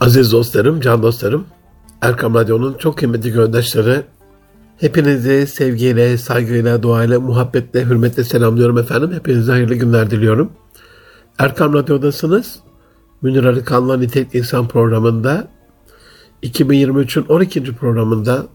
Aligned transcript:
Aziz 0.00 0.32
dostlarım, 0.32 0.80
can 0.80 1.02
dostlarım, 1.02 1.46
Erkam 2.00 2.34
Radyo'nun 2.34 2.74
çok 2.74 2.98
kıymetli 2.98 3.32
göndaşları, 3.32 4.04
hepinizi 4.78 5.46
sevgiyle, 5.46 6.18
saygıyla, 6.18 6.82
duayla, 6.82 7.20
muhabbetle, 7.20 7.84
hürmetle 7.84 8.24
selamlıyorum 8.24 8.78
efendim. 8.78 9.12
Hepinize 9.12 9.52
hayırlı 9.52 9.74
günler 9.74 10.10
diliyorum. 10.10 10.52
Erkam 11.38 11.74
Radyo'dasınız. 11.74 12.58
Münir 13.22 13.44
Arıkan'la 13.44 13.96
Nitelikli 13.96 14.38
İnsan 14.38 14.68
programında 14.68 15.48
2023'ün 16.42 17.24
12. 17.28 17.62
programında 17.76 18.46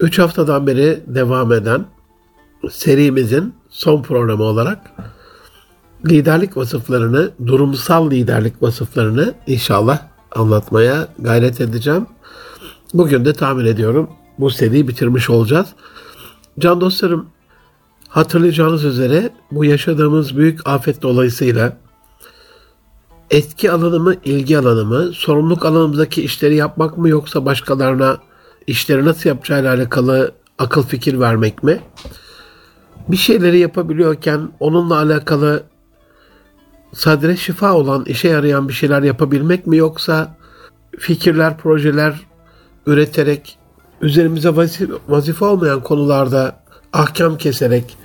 3 0.00 0.18
haftadan 0.18 0.66
beri 0.66 1.00
devam 1.06 1.52
eden 1.52 1.84
serimizin 2.70 3.54
son 3.70 4.02
programı 4.02 4.42
olarak 4.42 4.78
liderlik 6.06 6.56
vasıflarını, 6.56 7.30
durumsal 7.46 8.10
liderlik 8.10 8.62
vasıflarını 8.62 9.34
inşallah 9.46 10.11
anlatmaya 10.36 11.08
gayret 11.18 11.60
edeceğim. 11.60 12.06
Bugün 12.94 13.24
de 13.24 13.32
tahmin 13.32 13.66
ediyorum 13.66 14.10
bu 14.38 14.50
seriyi 14.50 14.88
bitirmiş 14.88 15.30
olacağız. 15.30 15.66
Can 16.58 16.80
dostlarım 16.80 17.26
hatırlayacağınız 18.08 18.84
üzere 18.84 19.30
bu 19.50 19.64
yaşadığımız 19.64 20.36
büyük 20.36 20.68
afet 20.68 21.02
dolayısıyla 21.02 21.76
etki 23.30 23.70
alanımı, 23.72 24.14
ilgi 24.24 24.58
alanımı, 24.58 25.12
sorumluluk 25.12 25.64
alanımızdaki 25.64 26.22
işleri 26.22 26.56
yapmak 26.56 26.98
mı 26.98 27.08
yoksa 27.08 27.44
başkalarına 27.44 28.18
işleri 28.66 29.04
nasıl 29.04 29.28
yapacağıyla 29.28 29.74
alakalı 29.74 30.32
akıl 30.58 30.82
fikir 30.82 31.20
vermek 31.20 31.62
mi? 31.62 31.80
Bir 33.08 33.16
şeyleri 33.16 33.58
yapabiliyorken 33.58 34.52
onunla 34.60 34.98
alakalı 34.98 35.62
sadre 36.92 37.36
şifa 37.36 37.72
olan, 37.72 38.04
işe 38.04 38.28
yarayan 38.28 38.68
bir 38.68 38.72
şeyler 38.72 39.02
yapabilmek 39.02 39.66
mi 39.66 39.76
yoksa 39.76 40.36
fikirler, 40.98 41.58
projeler 41.58 42.20
üreterek 42.86 43.58
üzerimize 44.00 44.56
vazife, 45.08 45.44
olmayan 45.44 45.82
konularda 45.82 46.56
ahkam 46.92 47.38
keserek 47.38 47.96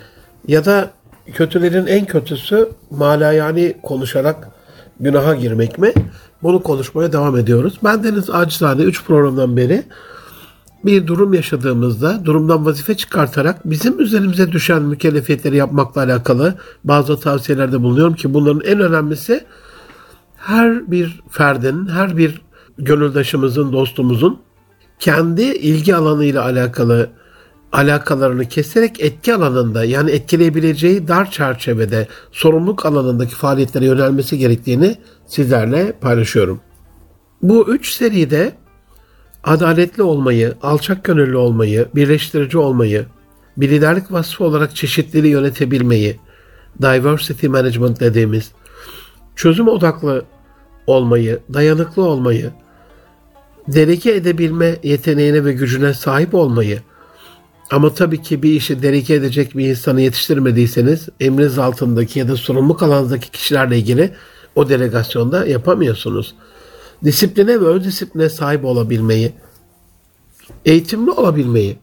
ya 0.48 0.66
da 0.66 0.92
kötülerin 1.34 1.86
en 1.86 2.06
kötüsü 2.06 2.70
malayani 2.89 3.78
konuşarak 3.84 4.50
günaha 5.00 5.36
girmek 5.36 5.78
mi? 5.78 5.94
Bunu 6.44 6.64
konuşmaya 6.64 7.14
devam 7.14 7.38
ediyoruz. 7.38 7.80
Ben 7.83 8.04
Deniz 8.04 8.30
Acizade 8.30 8.83
3 8.83 9.04
programdan 9.06 9.58
beri 9.58 9.83
bir 10.86 11.08
durum 11.08 11.33
yaşadığımızda 11.33 12.25
durumdan 12.25 12.66
vazife 12.66 12.97
çıkartarak 12.97 13.70
bizim 13.70 14.00
üzerimize 14.00 14.52
düşen 14.52 14.81
mükellefiyetleri 14.83 15.56
yapmakla 15.56 16.02
alakalı 16.02 16.56
bazı 16.83 17.20
tavsiyelerde 17.20 17.81
bulunuyorum 17.81 18.14
ki 18.14 18.33
bunların 18.33 18.61
en 18.61 18.80
önemlisi 18.80 19.45
her 20.38 20.92
bir 20.92 21.22
ferdin, 21.30 21.88
her 21.88 22.17
bir 22.17 22.42
gönüldaşımızın, 22.78 23.73
dostumuzun 23.73 24.39
kendi 25.00 25.42
ilgi 25.42 25.95
alanıyla 25.95 26.44
alakalı 26.44 27.09
alakalarını 27.72 28.45
keserek 28.45 29.00
etki 29.02 29.33
alanında 29.33 29.83
yani 29.83 30.11
etkileyebileceği 30.11 31.08
dar 31.08 31.31
çerçevede 31.31 32.08
sorumluluk 32.31 32.86
alanındaki 32.86 33.36
faaliyetlere 33.36 33.86
yönelmesi 33.86 34.38
gerektiğini 34.38 34.95
sizlerle 35.28 35.92
paylaşıyorum. 35.92 36.61
Bu 37.42 37.73
üç 37.73 37.98
seride 37.98 38.53
adaletli 39.48 40.03
olmayı, 40.03 40.53
alçak 40.62 41.03
gönüllü 41.03 41.38
olmayı, 41.38 41.88
birleştirici 41.95 42.58
olmayı, 42.58 43.06
bir 43.58 43.70
liderlik 43.70 44.12
vasfı 44.12 44.44
olarak 44.44 44.76
çeşitliliği 44.76 45.34
yönetebilmeyi, 45.34 46.20
diversity 46.81 47.48
management 47.48 48.00
dediğimiz, 48.00 48.52
çözüm 49.36 49.67
odaklı 49.67 50.26
olmayı, 50.88 51.39
dayanıklı 51.54 52.04
olmayı, 52.04 52.52
delege 53.67 54.12
edebilme 54.12 54.76
yeteneğine 54.84 55.45
ve 55.45 55.54
gücüne 55.54 55.94
sahip 55.94 56.36
olmayı, 56.36 56.80
ama 57.72 57.94
tabii 57.94 58.22
ki 58.22 58.44
bir 58.44 58.52
işi 58.52 58.82
delege 58.82 59.14
edecek 59.14 59.58
bir 59.58 59.70
insanı 59.70 60.02
yetiştirmediyseniz 60.02 61.10
emriniz 61.20 61.60
altındaki 61.60 62.20
ya 62.20 62.27
da 62.27 62.36
sorumluluk 62.36 62.83
alanınızdaki 62.83 63.32
kişilerle 63.32 63.77
ilgili 63.77 64.11
o 64.55 64.70
delegasyonda 64.70 65.45
yapamıyorsunuz. 65.45 66.36
Disipline 67.04 67.61
ve 67.61 67.66
ön 67.66 67.83
disipline 67.83 68.30
sahip 68.30 68.66
olabilmeyi, 68.66 69.32
eğitimli 70.66 71.12
olabilmeyi, 71.12 71.78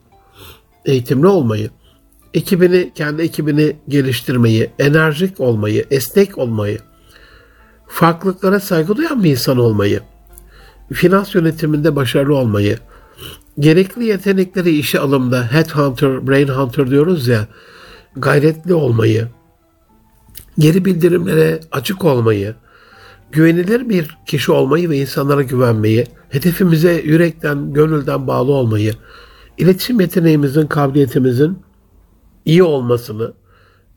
eğitimli 0.85 1.27
olmayı, 1.27 1.71
ekibini, 2.35 2.93
kendi 2.95 3.23
ekibini 3.23 3.77
geliştirmeyi, 3.89 4.71
enerjik 4.79 5.41
olmayı, 5.41 5.87
esnek 5.91 6.39
olmayı, 6.39 6.79
farklılıklara 7.89 8.61
saygı 8.61 8.97
duyan 8.97 9.25
bir 9.25 9.31
insan 9.31 9.59
olmayı, 9.59 10.01
finans 10.93 11.35
yönetiminde 11.35 11.97
başarılı 11.97 12.37
olmayı, 12.37 12.79
gerekli 13.59 14.05
yetenekleri 14.05 14.79
işe 14.79 15.01
alımda 15.01 15.53
headhunter, 15.53 16.27
brain 16.27 16.49
hunter 16.49 16.91
diyoruz 16.91 17.29
ya, 17.29 17.49
gayretli 18.17 18.75
olmayı, 18.75 19.29
geri 20.59 20.85
bildirimlere 20.85 21.61
açık 21.73 22.05
olmayı, 22.05 22.55
güvenilir 23.34 23.89
bir 23.89 24.19
kişi 24.27 24.53
olmayı 24.53 24.91
ve 24.91 24.97
insanlara 24.97 25.43
güvenmeyi, 25.43 26.06
hedefimize 26.28 26.93
yürekten, 27.05 27.72
gönülden 27.72 28.27
bağlı 28.27 28.53
olmayı, 28.53 28.93
iletişim 29.59 30.00
yeteneğimizin, 30.00 30.67
kabiliyetimizin 30.67 31.59
iyi 32.44 32.62
olmasını, 32.62 33.33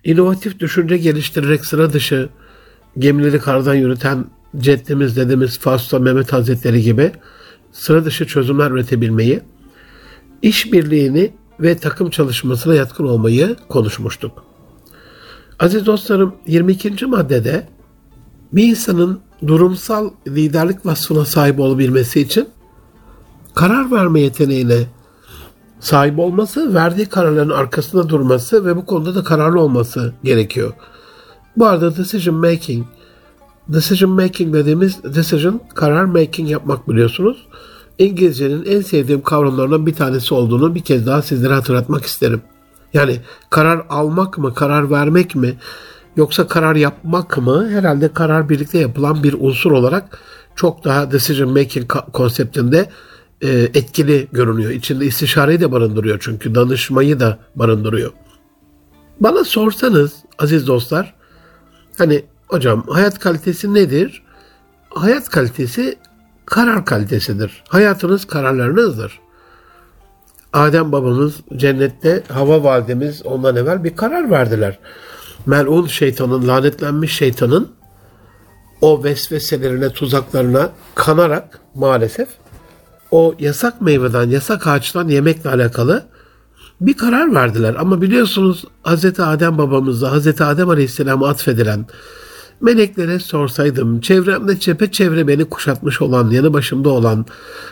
inovatif 0.04 0.60
düşünce 0.60 0.98
geliştirerek 0.98 1.66
sıra 1.66 1.94
dışı 1.94 2.30
gemileri 2.98 3.40
kardan 3.40 3.76
yürüten 3.76 4.26
ceddimiz 4.58 5.18
dediğimiz 5.18 5.60
Fausto 5.60 6.00
Mehmet 6.00 6.34
Hazretleri 6.34 6.82
gibi 6.82 7.12
sıra 7.72 8.06
dışı 8.06 8.28
çözümler 8.28 8.72
üretebilmeyi, 8.72 9.42
işbirliğini 10.42 11.32
ve 11.60 11.78
takım 11.78 12.10
çalışmasına 12.10 12.76
yatkın 12.76 13.08
olmayı 13.08 13.56
konuşmuştuk. 13.70 14.44
Aziz 15.60 15.86
dostlarım 15.86 16.36
22. 16.48 17.06
maddede 17.06 17.68
bir 18.54 18.64
insanın 18.68 19.20
durumsal 19.48 20.10
liderlik 20.28 20.86
vasfına 20.86 21.26
sahip 21.26 21.60
olabilmesi 21.60 22.22
için 22.22 22.50
karar 23.56 23.92
verme 23.92 24.22
yeteneğine 24.22 24.88
sahip 25.80 26.20
olması, 26.20 26.74
verdiği 26.74 27.06
kararların 27.06 27.50
arkasında 27.50 28.10
durması 28.10 28.66
ve 28.66 28.76
bu 28.76 28.86
konuda 28.86 29.16
da 29.16 29.24
kararlı 29.24 29.60
olması 29.60 30.14
gerekiyor. 30.24 30.74
Bu 31.58 31.66
arada 31.66 31.98
decision 31.98 32.36
making, 32.36 32.86
decision 33.70 34.12
making 34.12 34.54
dediğimiz 34.54 35.04
decision, 35.04 35.62
karar 35.76 36.06
making 36.06 36.52
yapmak 36.52 36.90
biliyorsunuz. 36.90 37.48
İngilizcenin 38.00 38.66
en 38.66 38.82
sevdiğim 38.82 39.22
kavramlarından 39.22 39.86
bir 39.86 39.94
tanesi 39.94 40.34
olduğunu 40.34 40.76
bir 40.76 40.82
kez 40.82 41.06
daha 41.06 41.22
sizlere 41.22 41.54
hatırlatmak 41.54 42.06
isterim. 42.06 42.42
Yani 42.94 43.20
karar 43.50 43.86
almak 43.90 44.38
mı, 44.38 44.54
karar 44.54 44.92
vermek 44.92 45.36
mi, 45.36 45.58
Yoksa 46.18 46.48
karar 46.48 46.76
yapmak 46.76 47.38
mı? 47.38 47.70
Herhalde 47.70 48.14
karar 48.14 48.50
birlikte 48.50 48.78
yapılan 48.78 49.24
bir 49.24 49.36
unsur 49.40 49.72
olarak 49.72 50.20
çok 50.56 50.84
daha 50.84 51.12
decision 51.12 51.52
making 51.52 51.88
konseptinde 52.14 52.90
e, 53.42 53.50
etkili 53.50 54.28
görünüyor. 54.32 54.72
İçinde 54.72 55.06
istişareyi 55.06 55.60
de 55.60 55.72
barındırıyor 55.72 56.18
çünkü 56.22 56.56
danışmayı 56.56 57.20
da 57.20 57.38
barındırıyor. 57.56 58.12
Bana 59.20 59.44
sorsanız 59.44 60.14
aziz 60.40 60.68
dostlar 60.68 61.14
hani 61.98 62.26
hocam 62.48 62.84
hayat 62.88 63.20
kalitesi 63.20 63.74
nedir? 63.74 64.24
Hayat 64.90 65.30
kalitesi 65.30 65.98
karar 66.46 66.86
kalitesidir. 66.86 67.64
Hayatınız 67.70 68.26
kararlarınızdır. 68.26 69.20
Adem 70.54 70.92
babamız 70.92 71.36
cennette 71.56 72.24
Hava 72.28 72.64
validemiz 72.64 73.26
ondan 73.26 73.56
evvel 73.56 73.84
bir 73.84 73.96
karar 73.96 74.32
verdiler 74.32 74.80
melun 75.48 75.88
şeytanın, 75.88 76.48
lanetlenmiş 76.48 77.16
şeytanın 77.16 77.70
o 78.82 79.04
vesveselerine, 79.04 79.90
tuzaklarına 79.90 80.70
kanarak 80.96 81.60
maalesef 81.76 82.28
o 83.12 83.36
yasak 83.40 83.82
meyveden, 83.82 84.30
yasak 84.30 84.68
ağaçtan 84.68 85.08
yemekle 85.08 85.50
alakalı 85.50 86.06
bir 86.82 86.98
karar 86.98 87.36
verdiler. 87.36 87.76
Ama 87.80 88.02
biliyorsunuz 88.02 88.66
Hz. 88.86 89.20
Adem 89.20 89.58
babamızda 89.58 90.16
Hz. 90.16 90.42
Adem 90.42 90.70
Aleyhisselam'a 90.70 91.30
atfedilen 91.30 91.86
Meleklere 92.62 93.20
sorsaydım, 93.20 94.02
çevremde 94.02 94.60
çepeçevre 94.60 95.28
beni 95.28 95.46
kuşatmış 95.46 96.02
olan, 96.02 96.30
yanı 96.30 96.54
başımda 96.54 96.90
olan, 96.90 97.26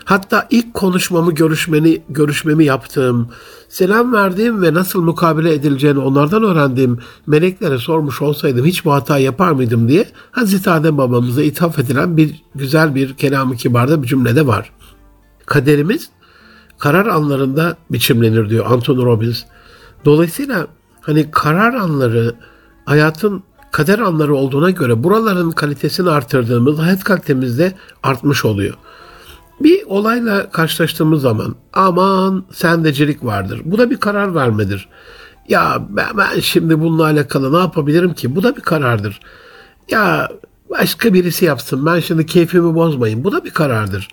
hatta 0.04 0.46
ilk 0.50 0.74
konuşmamı, 0.74 1.32
görüşmeni, 1.34 2.02
görüşmemi 2.08 2.64
yaptığım, 2.64 3.28
selam 3.68 4.12
verdiğim 4.12 4.62
ve 4.62 4.74
nasıl 4.74 5.02
mukabele 5.02 5.54
edileceğini 5.54 5.98
onlardan 5.98 6.42
öğrendiğim 6.42 6.98
meleklere 7.26 7.78
sormuş 7.78 8.22
olsaydım 8.22 8.64
hiç 8.64 8.84
bu 8.84 8.92
hata 8.92 9.18
yapar 9.18 9.52
mıydım 9.52 9.88
diye 9.88 10.08
Hazreti 10.30 10.70
Adem 10.70 10.98
babamıza 10.98 11.42
ithaf 11.42 11.78
edilen 11.78 12.16
bir 12.16 12.42
güzel 12.54 12.94
bir 12.94 13.14
kelam-ı 13.14 13.56
kibarda 13.56 14.02
bir 14.02 14.08
cümlede 14.08 14.46
var. 14.46 14.72
Kaderimiz 15.46 16.08
karar 16.78 17.06
anlarında 17.06 17.76
biçimlenir 17.90 18.50
diyor 18.50 18.66
Anthony 18.68 19.04
Robbins. 19.04 19.42
Dolayısıyla 20.04 20.66
hani 21.00 21.30
karar 21.30 21.74
anları 21.74 22.34
hayatın 22.84 23.42
kader 23.76 23.98
anları 23.98 24.34
olduğuna 24.34 24.70
göre 24.70 25.04
buraların 25.04 25.50
kalitesini 25.50 26.10
artırdığımız 26.10 26.78
hayat 26.78 27.04
kalitemiz 27.04 27.58
de 27.58 27.72
artmış 28.02 28.44
oluyor. 28.44 28.74
Bir 29.60 29.82
olayla 29.86 30.50
karşılaştığımız 30.50 31.22
zaman 31.22 31.54
aman 31.72 32.44
sendecilik 32.52 33.24
vardır. 33.24 33.60
Bu 33.64 33.78
da 33.78 33.90
bir 33.90 33.96
karar 33.96 34.34
vermedir. 34.34 34.88
Ya 35.48 35.86
ben, 35.90 36.40
şimdi 36.40 36.80
bununla 36.80 37.04
alakalı 37.04 37.52
ne 37.52 37.58
yapabilirim 37.58 38.14
ki? 38.14 38.36
Bu 38.36 38.42
da 38.42 38.56
bir 38.56 38.60
karardır. 38.60 39.20
Ya 39.90 40.28
başka 40.70 41.14
birisi 41.14 41.44
yapsın 41.44 41.86
ben 41.86 42.00
şimdi 42.00 42.26
keyfimi 42.26 42.74
bozmayın. 42.74 43.24
Bu 43.24 43.32
da 43.32 43.44
bir 43.44 43.50
karardır. 43.50 44.08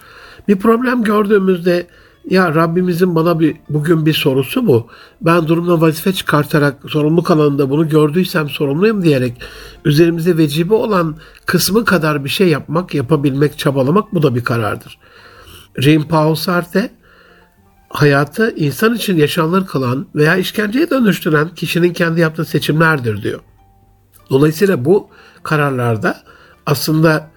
Bir 0.48 0.60
problem 0.60 1.04
gördüğümüzde 1.04 1.88
ya 2.30 2.56
Rabbimizin 2.56 3.16
bana 3.16 3.40
bir 3.40 3.56
bugün 3.70 4.06
bir 4.06 4.14
sorusu 4.14 4.68
bu. 4.68 4.88
Ben 5.22 5.48
durumda 5.48 5.82
vazife 5.82 6.14
çıkartarak 6.14 6.76
sorumluluk 6.88 7.32
alanında 7.32 7.70
bunu 7.70 7.90
gördüysem 7.90 8.50
sorumluyum 8.50 9.04
diyerek 9.04 9.42
üzerimize 9.86 10.38
vecibe 10.38 10.74
olan 10.74 11.16
kısmı 11.46 11.86
kadar 11.86 12.24
bir 12.26 12.30
şey 12.30 12.48
yapmak, 12.48 12.94
yapabilmek, 12.94 13.58
çabalamak 13.58 14.14
bu 14.14 14.24
da 14.24 14.36
bir 14.36 14.44
karardır. 14.44 14.98
Jean-Paul 15.78 16.36
Sartre 16.36 16.90
hayatı 17.90 18.54
insan 18.56 18.96
için 18.96 19.18
yaşanılır 19.18 19.66
kılan 19.66 20.08
veya 20.16 20.36
işkenceye 20.36 20.90
dönüştüren 20.90 21.50
kişinin 21.50 21.94
kendi 21.94 22.22
yaptığı 22.22 22.46
seçimlerdir 22.46 23.24
diyor. 23.24 23.40
Dolayısıyla 24.30 24.86
bu 24.86 25.08
kararlarda 25.44 26.18
aslında 26.66 27.30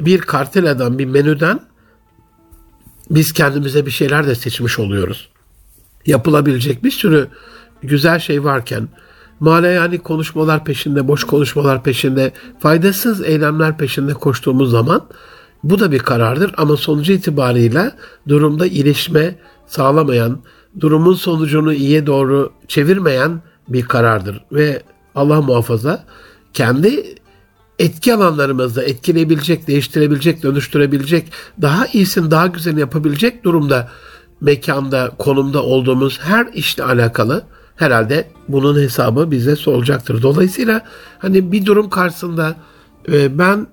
bir 0.00 0.18
karteleden, 0.20 0.98
bir 0.98 1.06
menüden 1.06 1.60
biz 3.10 3.32
kendimize 3.32 3.86
bir 3.86 3.90
şeyler 3.90 4.26
de 4.26 4.34
seçmiş 4.34 4.78
oluyoruz. 4.78 5.28
Yapılabilecek 6.06 6.84
bir 6.84 6.90
sürü 6.90 7.28
güzel 7.82 8.18
şey 8.18 8.44
varken 8.44 8.88
yani 9.62 9.98
konuşmalar 9.98 10.64
peşinde, 10.64 11.08
boş 11.08 11.24
konuşmalar 11.24 11.82
peşinde, 11.82 12.32
faydasız 12.60 13.22
eylemler 13.22 13.78
peşinde 13.78 14.12
koştuğumuz 14.12 14.70
zaman 14.70 15.06
bu 15.64 15.80
da 15.80 15.92
bir 15.92 15.98
karardır 15.98 16.52
ama 16.56 16.76
sonucu 16.76 17.12
itibarıyla 17.12 17.92
durumda 18.28 18.66
iyileşme 18.66 19.34
sağlamayan, 19.66 20.38
durumun 20.80 21.14
sonucunu 21.14 21.72
iyiye 21.72 22.06
doğru 22.06 22.52
çevirmeyen 22.68 23.42
bir 23.68 23.82
karardır 23.82 24.44
ve 24.52 24.82
Allah 25.14 25.42
muhafaza 25.42 26.04
kendi 26.52 27.14
etki 27.78 28.14
alanlarımızda 28.14 28.82
etkileyebilecek, 28.82 29.66
değiştirebilecek, 29.66 30.42
dönüştürebilecek, 30.42 31.32
daha 31.62 31.86
iyisini, 31.86 32.30
daha 32.30 32.46
güzelini 32.46 32.80
yapabilecek 32.80 33.44
durumda, 33.44 33.88
mekanda, 34.40 35.10
konumda 35.18 35.62
olduğumuz 35.62 36.20
her 36.20 36.46
işle 36.54 36.84
alakalı 36.84 37.42
herhalde 37.76 38.28
bunun 38.48 38.80
hesabı 38.80 39.30
bize 39.30 39.56
sorulacaktır. 39.56 40.22
Dolayısıyla 40.22 40.80
hani 41.18 41.52
bir 41.52 41.66
durum 41.66 41.90
karşısında 41.90 42.56
e, 43.12 43.38
ben 43.38 43.66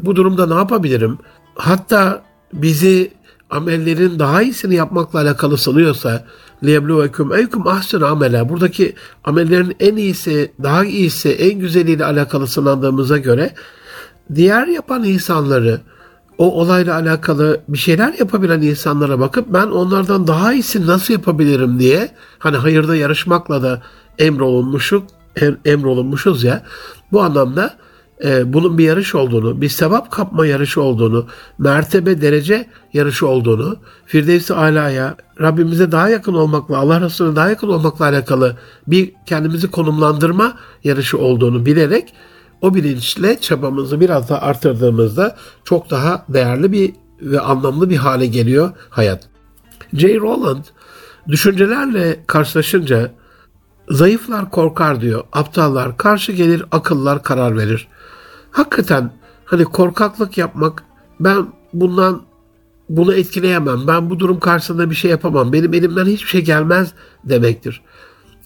bu 0.00 0.16
durumda 0.16 0.46
ne 0.46 0.54
yapabilirim? 0.54 1.18
Hatta 1.54 2.22
bizi 2.52 3.12
amellerin 3.50 4.18
daha 4.18 4.42
iyisini 4.42 4.74
yapmakla 4.74 5.20
alakalı 5.20 5.58
sanıyorsa 5.58 6.24
liyebluvekum 6.64 7.34
eykum 7.34 7.66
ahsen 7.66 8.00
amela 8.00 8.48
buradaki 8.48 8.94
amellerin 9.24 9.76
en 9.80 9.96
iyisi, 9.96 10.52
daha 10.62 10.84
iyisi, 10.84 11.28
en 11.28 11.58
güzeliyle 11.58 12.04
alakalı 12.04 12.46
sınandığımıza 12.46 13.18
göre 13.18 13.54
diğer 14.34 14.66
yapan 14.66 15.04
insanları 15.04 15.80
o 16.38 16.60
olayla 16.60 16.94
alakalı 16.94 17.60
bir 17.68 17.78
şeyler 17.78 18.14
yapabilen 18.18 18.60
insanlara 18.60 19.20
bakıp 19.20 19.46
ben 19.48 19.66
onlardan 19.66 20.26
daha 20.26 20.52
iyisi 20.52 20.86
nasıl 20.86 21.14
yapabilirim? 21.14 21.78
diye 21.78 22.08
hani 22.38 22.56
hayırda 22.56 22.96
yarışmakla 22.96 23.62
da 23.62 23.82
emrolunmuşuz, 24.18 25.02
emrolunmuşuz 25.64 26.44
ya 26.44 26.62
bu 27.12 27.22
anlamda 27.22 27.74
e, 28.24 28.52
bunun 28.52 28.78
bir 28.78 28.84
yarış 28.84 29.14
olduğunu, 29.14 29.60
bir 29.60 29.68
sevap 29.68 30.10
kapma 30.10 30.46
yarışı 30.46 30.82
olduğunu, 30.82 31.26
mertebe 31.58 32.22
derece 32.22 32.66
yarışı 32.92 33.26
olduğunu, 33.26 33.76
Firdevs-i 34.06 34.54
Ala'ya, 34.54 35.16
Rabbimize 35.40 35.92
daha 35.92 36.08
yakın 36.08 36.34
olmakla, 36.34 36.78
Allah 36.78 37.00
Resulüne 37.00 37.36
daha 37.36 37.50
yakın 37.50 37.68
olmakla 37.68 38.04
alakalı 38.04 38.56
bir 38.86 39.12
kendimizi 39.26 39.70
konumlandırma 39.70 40.56
yarışı 40.84 41.18
olduğunu 41.18 41.66
bilerek 41.66 42.14
o 42.60 42.74
bilinçle 42.74 43.40
çabamızı 43.40 44.00
biraz 44.00 44.28
daha 44.28 44.40
artırdığımızda 44.40 45.36
çok 45.64 45.90
daha 45.90 46.24
değerli 46.28 46.72
bir 46.72 46.92
ve 47.20 47.40
anlamlı 47.40 47.90
bir 47.90 47.96
hale 47.96 48.26
geliyor 48.26 48.70
hayat. 48.90 49.28
J. 49.92 50.16
Rowland 50.16 50.64
düşüncelerle 51.28 52.24
karşılaşınca 52.26 53.12
zayıflar 53.90 54.50
korkar 54.50 55.00
diyor. 55.00 55.24
Aptallar 55.32 55.96
karşı 55.96 56.32
gelir, 56.32 56.64
akıllar 56.72 57.22
karar 57.22 57.58
verir 57.58 57.88
hakikaten 58.52 59.12
hani 59.44 59.64
korkaklık 59.64 60.38
yapmak 60.38 60.84
ben 61.20 61.46
bundan 61.72 62.22
bunu 62.88 63.14
etkileyemem. 63.14 63.86
Ben 63.86 64.10
bu 64.10 64.18
durum 64.18 64.40
karşısında 64.40 64.90
bir 64.90 64.94
şey 64.94 65.10
yapamam. 65.10 65.52
Benim 65.52 65.74
elimden 65.74 66.06
hiçbir 66.06 66.28
şey 66.28 66.44
gelmez 66.44 66.92
demektir. 67.24 67.82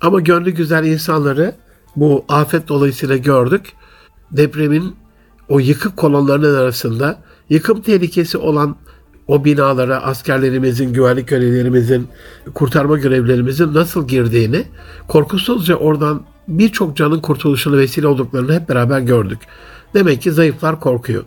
Ama 0.00 0.20
gönlü 0.20 0.50
güzel 0.50 0.84
insanları 0.84 1.54
bu 1.96 2.24
afet 2.28 2.68
dolayısıyla 2.68 3.16
gördük. 3.16 3.72
Depremin 4.30 4.96
o 5.48 5.58
yıkık 5.58 5.96
kolonlarının 5.96 6.54
arasında 6.54 7.18
yıkım 7.50 7.80
tehlikesi 7.80 8.38
olan 8.38 8.76
o 9.28 9.44
binalara 9.44 10.02
askerlerimizin, 10.02 10.92
güvenlik 10.92 11.28
görevlerimizin, 11.28 12.08
kurtarma 12.54 12.98
görevlerimizin 12.98 13.74
nasıl 13.74 14.08
girdiğini, 14.08 14.64
korkusuzca 15.08 15.74
oradan 15.74 16.22
birçok 16.48 16.96
canın 16.96 17.20
kurtuluşuna 17.20 17.76
vesile 17.76 18.06
olduklarını 18.06 18.54
hep 18.54 18.68
beraber 18.68 19.00
gördük. 19.00 19.38
Demek 19.96 20.22
ki 20.22 20.32
zayıflar 20.32 20.80
korkuyor. 20.80 21.24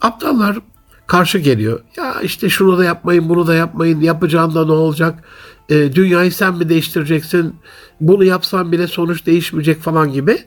Aptallar 0.00 0.58
karşı 1.06 1.38
geliyor. 1.38 1.80
Ya 1.96 2.20
işte 2.22 2.48
şunu 2.50 2.78
da 2.78 2.84
yapmayın, 2.84 3.28
bunu 3.28 3.46
da 3.46 3.54
yapmayın. 3.54 4.00
Yapacağında 4.00 4.64
ne 4.64 4.72
olacak? 4.72 5.24
E, 5.68 5.94
dünyayı 5.94 6.32
sen 6.32 6.54
mi 6.54 6.68
değiştireceksin? 6.68 7.56
Bunu 8.00 8.24
yapsan 8.24 8.72
bile 8.72 8.86
sonuç 8.86 9.26
değişmeyecek 9.26 9.80
falan 9.82 10.12
gibi. 10.12 10.38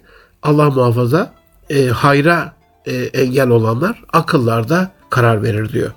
Allah 0.44 0.70
muhafaza 0.70 1.34
e, 1.70 1.88
hayra 1.88 2.54
e, 2.86 2.96
engel 2.96 3.50
olanlar 3.50 4.04
akıllarda 4.14 4.92
karar 5.10 5.44
verir 5.44 5.70
diyor. 5.70 5.92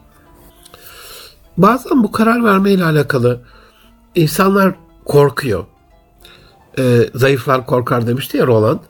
Bazen 1.56 2.02
bu 2.02 2.12
karar 2.12 2.44
verme 2.44 2.72
ile 2.72 2.84
alakalı 2.84 3.40
insanlar 4.14 4.74
korkuyor. 5.04 5.64
E, 6.78 7.10
zayıflar 7.14 7.66
korkar 7.66 8.06
demişti 8.06 8.36
ya 8.36 8.46
Roland 8.46 8.80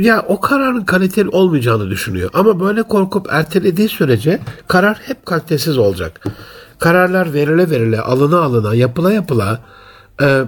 ya 0.00 0.24
o 0.28 0.40
kararın 0.40 0.84
kaliteli 0.84 1.28
olmayacağını 1.28 1.90
düşünüyor. 1.90 2.30
Ama 2.32 2.60
böyle 2.60 2.82
korkup 2.82 3.26
ertelediği 3.30 3.88
sürece 3.88 4.40
karar 4.68 4.96
hep 4.96 5.26
kalitesiz 5.26 5.78
olacak. 5.78 6.20
Kararlar 6.78 7.32
verile 7.34 7.70
verile, 7.70 8.00
alına 8.00 8.40
alına, 8.40 8.74
yapıla 8.74 9.12
yapıla 9.12 9.60
e, 10.22 10.42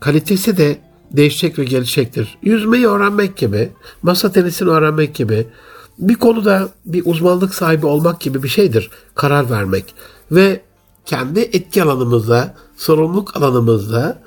kalitesi 0.00 0.56
de 0.56 0.78
değişecek 1.10 1.58
ve 1.58 1.64
gelişecektir. 1.64 2.38
Yüzmeyi 2.42 2.86
öğrenmek 2.86 3.36
gibi, 3.36 3.72
masa 4.02 4.32
tenisini 4.32 4.68
öğrenmek 4.68 5.14
gibi, 5.14 5.46
bir 5.98 6.14
konuda 6.14 6.68
bir 6.86 7.02
uzmanlık 7.06 7.54
sahibi 7.54 7.86
olmak 7.86 8.20
gibi 8.20 8.42
bir 8.42 8.48
şeydir 8.48 8.90
karar 9.14 9.50
vermek. 9.50 9.94
Ve 10.32 10.60
kendi 11.04 11.40
etki 11.40 11.82
alanımızda, 11.82 12.54
sorumluluk 12.76 13.36
alanımızda 13.36 14.18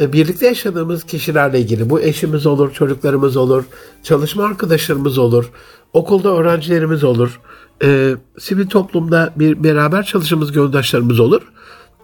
birlikte 0.00 0.46
yaşadığımız 0.46 1.04
kişilerle 1.04 1.60
ilgili 1.60 1.90
bu 1.90 2.00
eşimiz 2.00 2.46
olur, 2.46 2.72
çocuklarımız 2.72 3.36
olur, 3.36 3.64
çalışma 4.02 4.44
arkadaşlarımız 4.44 5.18
olur, 5.18 5.50
okulda 5.92 6.28
öğrencilerimiz 6.28 7.04
olur, 7.04 7.40
e, 7.82 8.14
sivil 8.38 8.66
toplumda 8.66 9.32
bir 9.36 9.64
beraber 9.64 10.02
çalıştığımız 10.02 10.52
göndaşlarımız 10.52 11.20
olur. 11.20 11.42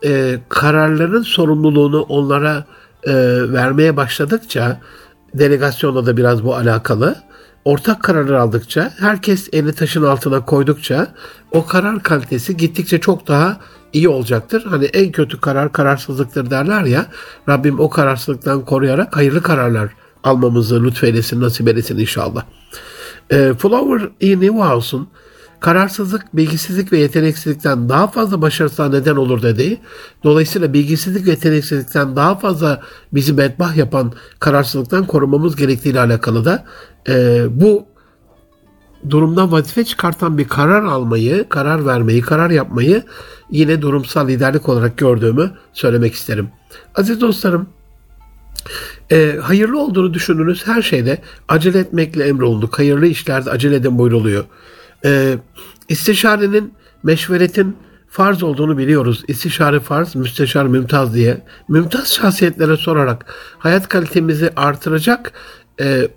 E, 0.04 0.38
kararların 0.48 1.22
sorumluluğunu 1.22 2.00
onlara 2.00 2.64
e, 3.04 3.12
vermeye 3.52 3.96
başladıkça, 3.96 4.80
delegasyonla 5.34 6.06
da 6.06 6.16
biraz 6.16 6.44
bu 6.44 6.56
alakalı, 6.56 7.16
ortak 7.64 8.02
kararlar 8.02 8.34
aldıkça, 8.34 8.92
herkes 8.98 9.48
elini 9.52 9.72
taşın 9.72 10.02
altına 10.02 10.44
koydukça 10.44 11.06
o 11.52 11.66
karar 11.66 12.02
kalitesi 12.02 12.56
gittikçe 12.56 13.00
çok 13.00 13.28
daha 13.28 13.60
iyi 13.92 14.08
olacaktır. 14.08 14.64
Hani 14.64 14.84
en 14.84 15.12
kötü 15.12 15.40
karar 15.40 15.72
kararsızlıktır 15.72 16.50
derler 16.50 16.84
ya. 16.84 17.06
Rabbim 17.48 17.80
o 17.80 17.90
kararsızlıktan 17.90 18.64
koruyarak 18.64 19.16
hayırlı 19.16 19.42
kararlar 19.42 19.90
almamızı 20.24 20.84
lütfeylesin, 20.84 21.40
nasip 21.40 21.68
eylesin 21.68 21.98
inşallah. 21.98 22.42
E, 23.30 23.54
Flower 23.54 24.08
E. 24.20 24.40
Newhouse'un 24.40 25.08
kararsızlık, 25.60 26.36
bilgisizlik 26.36 26.92
ve 26.92 26.98
yeteneksizlikten 26.98 27.88
daha 27.88 28.06
fazla 28.06 28.42
başarısına 28.42 28.88
neden 28.88 29.16
olur 29.16 29.42
dediği, 29.42 29.80
dolayısıyla 30.24 30.72
bilgisizlik 30.72 31.26
ve 31.26 31.30
yeteneksizlikten 31.30 32.16
daha 32.16 32.34
fazla 32.34 32.80
bizi 33.12 33.38
bedbah 33.38 33.76
yapan 33.76 34.12
kararsızlıktan 34.38 35.06
korumamız 35.06 35.56
gerektiği 35.56 35.88
ile 35.88 36.00
alakalı 36.00 36.44
da 36.44 36.64
e, 37.08 37.44
bu 37.50 37.89
durumdan 39.10 39.52
vazife 39.52 39.84
çıkartan 39.84 40.38
bir 40.38 40.48
karar 40.48 40.82
almayı, 40.84 41.48
karar 41.48 41.86
vermeyi, 41.86 42.20
karar 42.20 42.50
yapmayı 42.50 43.02
yine 43.50 43.82
durumsal 43.82 44.28
liderlik 44.28 44.68
olarak 44.68 44.96
gördüğümü 44.96 45.50
söylemek 45.72 46.14
isterim. 46.14 46.48
Aziz 46.94 47.20
dostlarım, 47.20 47.68
E, 49.12 49.36
hayırlı 49.42 49.80
olduğunu 49.80 50.14
düşündüğünüz 50.14 50.66
her 50.66 50.82
şeyde 50.82 51.18
acele 51.48 51.78
etmekle 51.78 52.24
emrolunduk. 52.24 52.78
Hayırlı 52.78 53.06
işlerde 53.06 53.50
acele 53.50 53.74
edin 53.76 53.98
buyruluyor. 53.98 54.44
E, 55.04 55.38
istişarenin, 55.88 56.74
meşveretin 57.02 57.76
farz 58.08 58.42
olduğunu 58.42 58.78
biliyoruz. 58.78 59.24
İstişare 59.28 59.80
farz, 59.80 60.16
müsteşar 60.16 60.66
mümtaz 60.66 61.14
diye. 61.14 61.44
Mümtaz 61.68 62.12
şahsiyetlere 62.12 62.76
sorarak 62.76 63.24
hayat 63.58 63.88
kalitemizi 63.88 64.50
artıracak 64.56 65.32
e, 65.80 66.08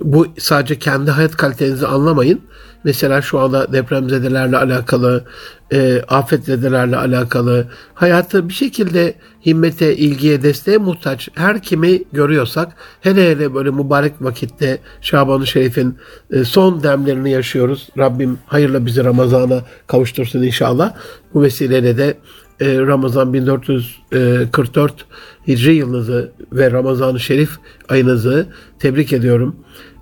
bu 0.00 0.26
sadece 0.38 0.78
kendi 0.78 1.10
hayat 1.10 1.36
kalitenizi 1.36 1.86
anlamayın. 1.86 2.40
Mesela 2.84 3.22
şu 3.22 3.38
anda 3.38 3.72
depremzedelerle 3.72 4.56
alakalı, 4.56 5.24
e, 5.72 6.02
afetzedelerle 6.08 6.96
alakalı, 6.96 7.66
hayatı 7.94 8.48
bir 8.48 8.54
şekilde 8.54 9.14
himmete, 9.46 9.96
ilgiye, 9.96 10.42
desteğe 10.42 10.78
muhtaç 10.78 11.28
her 11.34 11.62
kimi 11.62 12.02
görüyorsak, 12.12 12.72
hele 13.00 13.30
hele 13.30 13.54
böyle 13.54 13.70
mübarek 13.70 14.12
vakitte 14.20 14.78
Şaban-ı 15.00 15.46
Şerif'in 15.46 15.96
e, 16.30 16.44
son 16.44 16.82
demlerini 16.82 17.30
yaşıyoruz. 17.30 17.88
Rabbim 17.98 18.38
hayırla 18.46 18.86
bizi 18.86 19.04
Ramazan'a 19.04 19.62
kavuştursun 19.86 20.42
inşallah. 20.42 20.94
Bu 21.34 21.42
vesileyle 21.42 21.98
de 21.98 22.16
e, 22.60 22.78
Ramazan 22.78 23.32
1444 23.32 25.06
Hicri 25.48 25.74
yılınızı 25.74 26.32
ve 26.52 26.70
Ramazan-ı 26.70 27.20
Şerif 27.20 27.50
ayınızı 27.88 28.46
tebrik 28.78 29.12
ediyorum. 29.12 29.56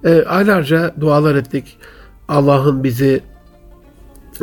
E, 0.06 0.25
aylarca 0.25 0.94
dualar 1.00 1.34
ettik. 1.34 1.76
Allah'ın 2.28 2.84
bizi 2.84 3.20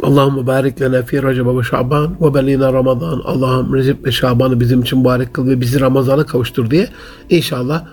Allah'ım 0.03 0.39
mübarek 0.41 0.81
lene 0.81 1.03
fi 1.03 1.23
Recep 1.23 1.45
ve 1.47 1.63
Şaban 1.63 2.17
ve 2.21 2.33
belina 2.33 2.73
Ramazan. 2.73 3.21
Allah'ım 3.25 3.73
Recep 3.73 4.05
ve 4.05 4.11
Şaban'ı 4.11 4.59
bizim 4.59 4.81
için 4.81 4.99
mübarek 4.99 5.33
kıl 5.33 5.47
ve 5.47 5.61
bizi 5.61 5.81
Ramazan'a 5.81 6.25
kavuştur 6.25 6.69
diye 6.69 6.87
inşallah 7.29 7.85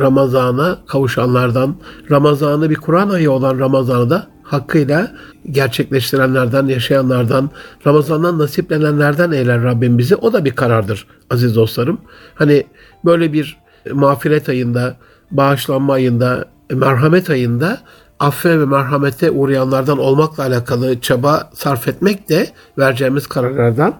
Ramazan'a 0.00 0.78
kavuşanlardan, 0.86 1.76
Ramazan'ı 2.10 2.70
bir 2.70 2.74
Kur'an 2.74 3.08
ayı 3.08 3.30
olan 3.30 3.58
Ramazan'ı 3.58 4.10
da 4.10 4.26
hakkıyla 4.42 5.12
gerçekleştirenlerden, 5.50 6.66
yaşayanlardan, 6.66 7.50
Ramazan'dan 7.86 8.38
nasiplenenlerden 8.38 9.32
eyler 9.32 9.62
Rabbim 9.62 9.98
bizi. 9.98 10.16
O 10.16 10.32
da 10.32 10.44
bir 10.44 10.50
karardır 10.50 11.06
aziz 11.30 11.56
dostlarım. 11.56 11.98
Hani 12.34 12.66
böyle 13.04 13.32
bir 13.32 13.58
mağfiret 13.92 14.48
ayında, 14.48 14.96
bağışlanma 15.30 15.92
ayında, 15.92 16.44
merhamet 16.70 17.30
ayında 17.30 17.80
affe 18.20 18.60
ve 18.60 18.64
merhamete 18.64 19.30
uğrayanlardan 19.30 19.98
olmakla 19.98 20.42
alakalı 20.42 21.00
çaba 21.00 21.50
sarf 21.54 21.88
etmek 21.88 22.28
de 22.28 22.50
vereceğimiz 22.78 23.26
kararlardan 23.26 23.94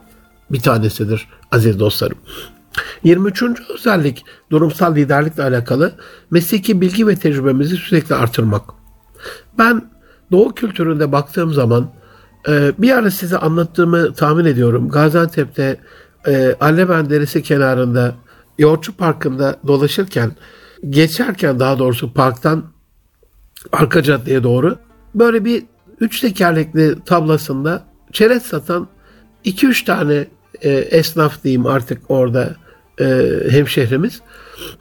bir 0.50 0.60
tanesidir 0.60 1.28
aziz 1.52 1.80
dostlarım. 1.80 2.18
23. 3.04 3.42
özellik 3.74 4.24
durumsal 4.50 4.96
liderlikle 4.96 5.42
alakalı 5.42 5.92
mesleki 6.30 6.80
bilgi 6.80 7.06
ve 7.06 7.16
tecrübemizi 7.16 7.76
sürekli 7.76 8.14
artırmak. 8.14 8.62
Ben 9.58 9.82
Doğu 10.32 10.54
kültüründe 10.54 11.12
baktığım 11.12 11.52
zaman 11.52 11.90
e, 12.48 12.72
bir 12.78 12.92
ara 12.92 13.10
size 13.10 13.38
anlattığımı 13.38 14.12
tahmin 14.12 14.44
ediyorum. 14.44 14.88
Gaziantep'te 14.88 15.76
e, 16.26 16.56
Allemen 16.60 17.10
Deresi 17.10 17.42
kenarında 17.42 18.14
Yoğurtçu 18.58 18.96
Parkı'nda 18.96 19.56
dolaşırken 19.66 20.32
geçerken 20.90 21.60
daha 21.60 21.78
doğrusu 21.78 22.12
parktan 22.12 22.64
arka 23.72 24.02
caddeye 24.02 24.42
doğru 24.42 24.78
böyle 25.14 25.44
bir 25.44 25.64
üç 26.00 26.20
tekerlekli 26.20 27.04
tablasında 27.04 27.84
çerez 28.12 28.42
satan 28.42 28.88
2-3 29.44 29.84
tane 29.84 30.26
e, 30.62 30.70
esnaf 30.70 31.44
diyeyim 31.44 31.66
artık 31.66 32.02
orada 32.08 32.56
e, 33.00 33.30
hemşehrimiz. 33.50 34.20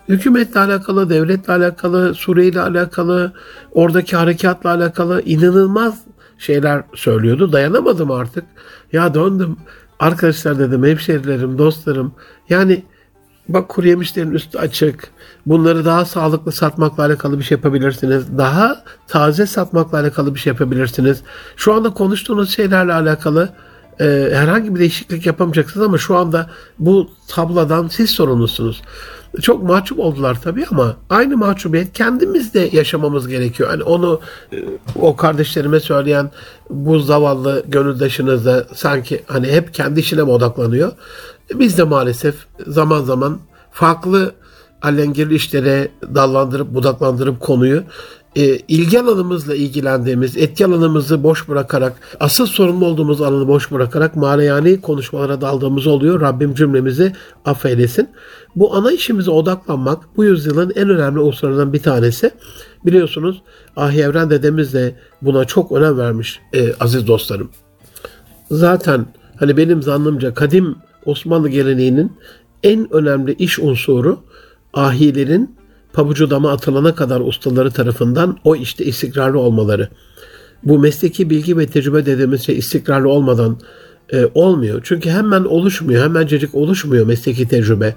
Hükümetle 0.09 0.59
alakalı, 0.59 1.09
devletle 1.09 1.53
alakalı, 1.53 2.15
Suriye 2.15 2.62
alakalı, 2.62 3.33
oradaki 3.71 4.15
harekatla 4.15 4.69
alakalı 4.69 5.21
inanılmaz 5.21 6.01
şeyler 6.38 6.83
söylüyordu. 6.95 7.51
Dayanamadım 7.51 8.12
artık. 8.12 8.43
Ya 8.93 9.13
döndüm. 9.13 9.57
Arkadaşlar 10.00 10.59
dedim, 10.59 10.83
hemşerilerim, 10.83 11.57
dostlarım. 11.57 12.13
Yani 12.50 12.83
bak 13.49 13.69
kuru 13.69 13.87
yemişlerin 13.87 14.31
üstü 14.31 14.57
açık. 14.57 15.11
Bunları 15.45 15.85
daha 15.85 16.05
sağlıklı 16.05 16.51
satmakla 16.51 17.05
alakalı 17.05 17.39
bir 17.39 17.43
şey 17.43 17.55
yapabilirsiniz. 17.55 18.37
Daha 18.37 18.83
taze 19.07 19.45
satmakla 19.45 19.99
alakalı 19.99 20.35
bir 20.35 20.39
şey 20.39 20.53
yapabilirsiniz. 20.53 21.21
Şu 21.55 21.73
anda 21.73 21.89
konuştuğunuz 21.89 22.55
şeylerle 22.55 22.93
alakalı 22.93 23.49
e, 23.99 24.29
herhangi 24.33 24.75
bir 24.75 24.79
değişiklik 24.79 25.25
yapamayacaksınız 25.25 25.87
ama 25.87 25.97
şu 25.97 26.15
anda 26.15 26.49
bu 26.79 27.09
tabladan 27.27 27.87
siz 27.87 28.09
sorumlusunuz. 28.09 28.81
Çok 29.41 29.63
mahcup 29.63 29.99
oldular 29.99 30.41
tabii 30.41 30.65
ama 30.71 30.95
aynı 31.09 31.37
mahcubiyet 31.37 31.93
kendimizde 31.93 32.69
yaşamamız 32.71 33.27
gerekiyor. 33.27 33.69
Hani 33.69 33.83
onu 33.83 34.19
e, 34.53 34.57
o 35.01 35.15
kardeşlerime 35.15 35.79
söyleyen 35.79 36.31
bu 36.69 36.99
zavallı 36.99 37.63
gönüldaşınız 37.67 38.45
da 38.45 38.67
sanki 38.73 39.23
hani 39.27 39.47
hep 39.47 39.73
kendi 39.73 39.99
işine 39.99 40.23
mi 40.23 40.29
odaklanıyor? 40.29 40.91
Biz 41.53 41.77
de 41.77 41.83
maalesef 41.83 42.35
zaman 42.67 43.03
zaman 43.03 43.39
farklı 43.71 44.33
alengirli 44.81 45.35
işlere 45.35 45.91
dallandırıp 46.15 46.73
budaklandırıp 46.73 47.39
konuyu 47.39 47.83
e, 48.35 48.57
ilgi 48.67 48.99
alanımızla 48.99 49.55
ilgilendiğimiz, 49.55 50.37
etki 50.37 50.65
alanımızı 50.65 51.23
boş 51.23 51.49
bırakarak, 51.49 51.93
asıl 52.19 52.45
sorumlu 52.45 52.85
olduğumuz 52.85 53.21
alanı 53.21 53.47
boş 53.47 53.71
bırakarak 53.71 54.15
manayani 54.15 54.81
konuşmalara 54.81 55.41
daldığımız 55.41 55.87
oluyor. 55.87 56.21
Rabbim 56.21 56.53
cümlemizi 56.53 57.13
affeylesin. 57.45 58.09
Bu 58.55 58.75
ana 58.75 58.91
işimize 58.91 59.31
odaklanmak 59.31 60.03
bu 60.17 60.23
yüzyılın 60.25 60.71
en 60.75 60.89
önemli 60.89 61.19
unsurlarından 61.19 61.73
bir 61.73 61.83
tanesi. 61.83 62.31
Biliyorsunuz 62.85 63.41
Ahi 63.77 64.01
Evren 64.01 64.29
dedemiz 64.29 64.73
de 64.73 64.95
buna 65.21 65.45
çok 65.45 65.71
önem 65.71 65.97
vermiş 65.97 66.39
e, 66.53 66.73
aziz 66.79 67.07
dostlarım. 67.07 67.49
Zaten 68.51 69.05
hani 69.39 69.57
benim 69.57 69.81
zannımca 69.81 70.33
kadim 70.33 70.75
Osmanlı 71.05 71.50
geleneğinin 71.50 72.12
en 72.63 72.93
önemli 72.93 73.33
iş 73.33 73.59
unsuru 73.59 74.19
ahilerin 74.74 75.55
pabucu 75.93 76.29
dama 76.29 76.51
atılana 76.51 76.95
kadar 76.95 77.21
ustaları 77.21 77.71
tarafından 77.71 78.38
o 78.43 78.55
işte 78.55 78.85
istikrarlı 78.85 79.39
olmaları. 79.39 79.89
Bu 80.63 80.79
mesleki 80.79 81.29
bilgi 81.29 81.57
ve 81.57 81.67
tecrübe 81.67 82.05
dediğimiz 82.05 82.45
şey 82.45 82.57
istikrarlı 82.57 83.09
olmadan 83.09 83.59
e, 84.13 84.25
olmuyor. 84.33 84.81
Çünkü 84.83 85.09
hemen 85.09 85.43
oluşmuyor, 85.43 86.03
hemencecik 86.03 86.55
oluşmuyor 86.55 87.07
mesleki 87.07 87.47
tecrübe. 87.47 87.95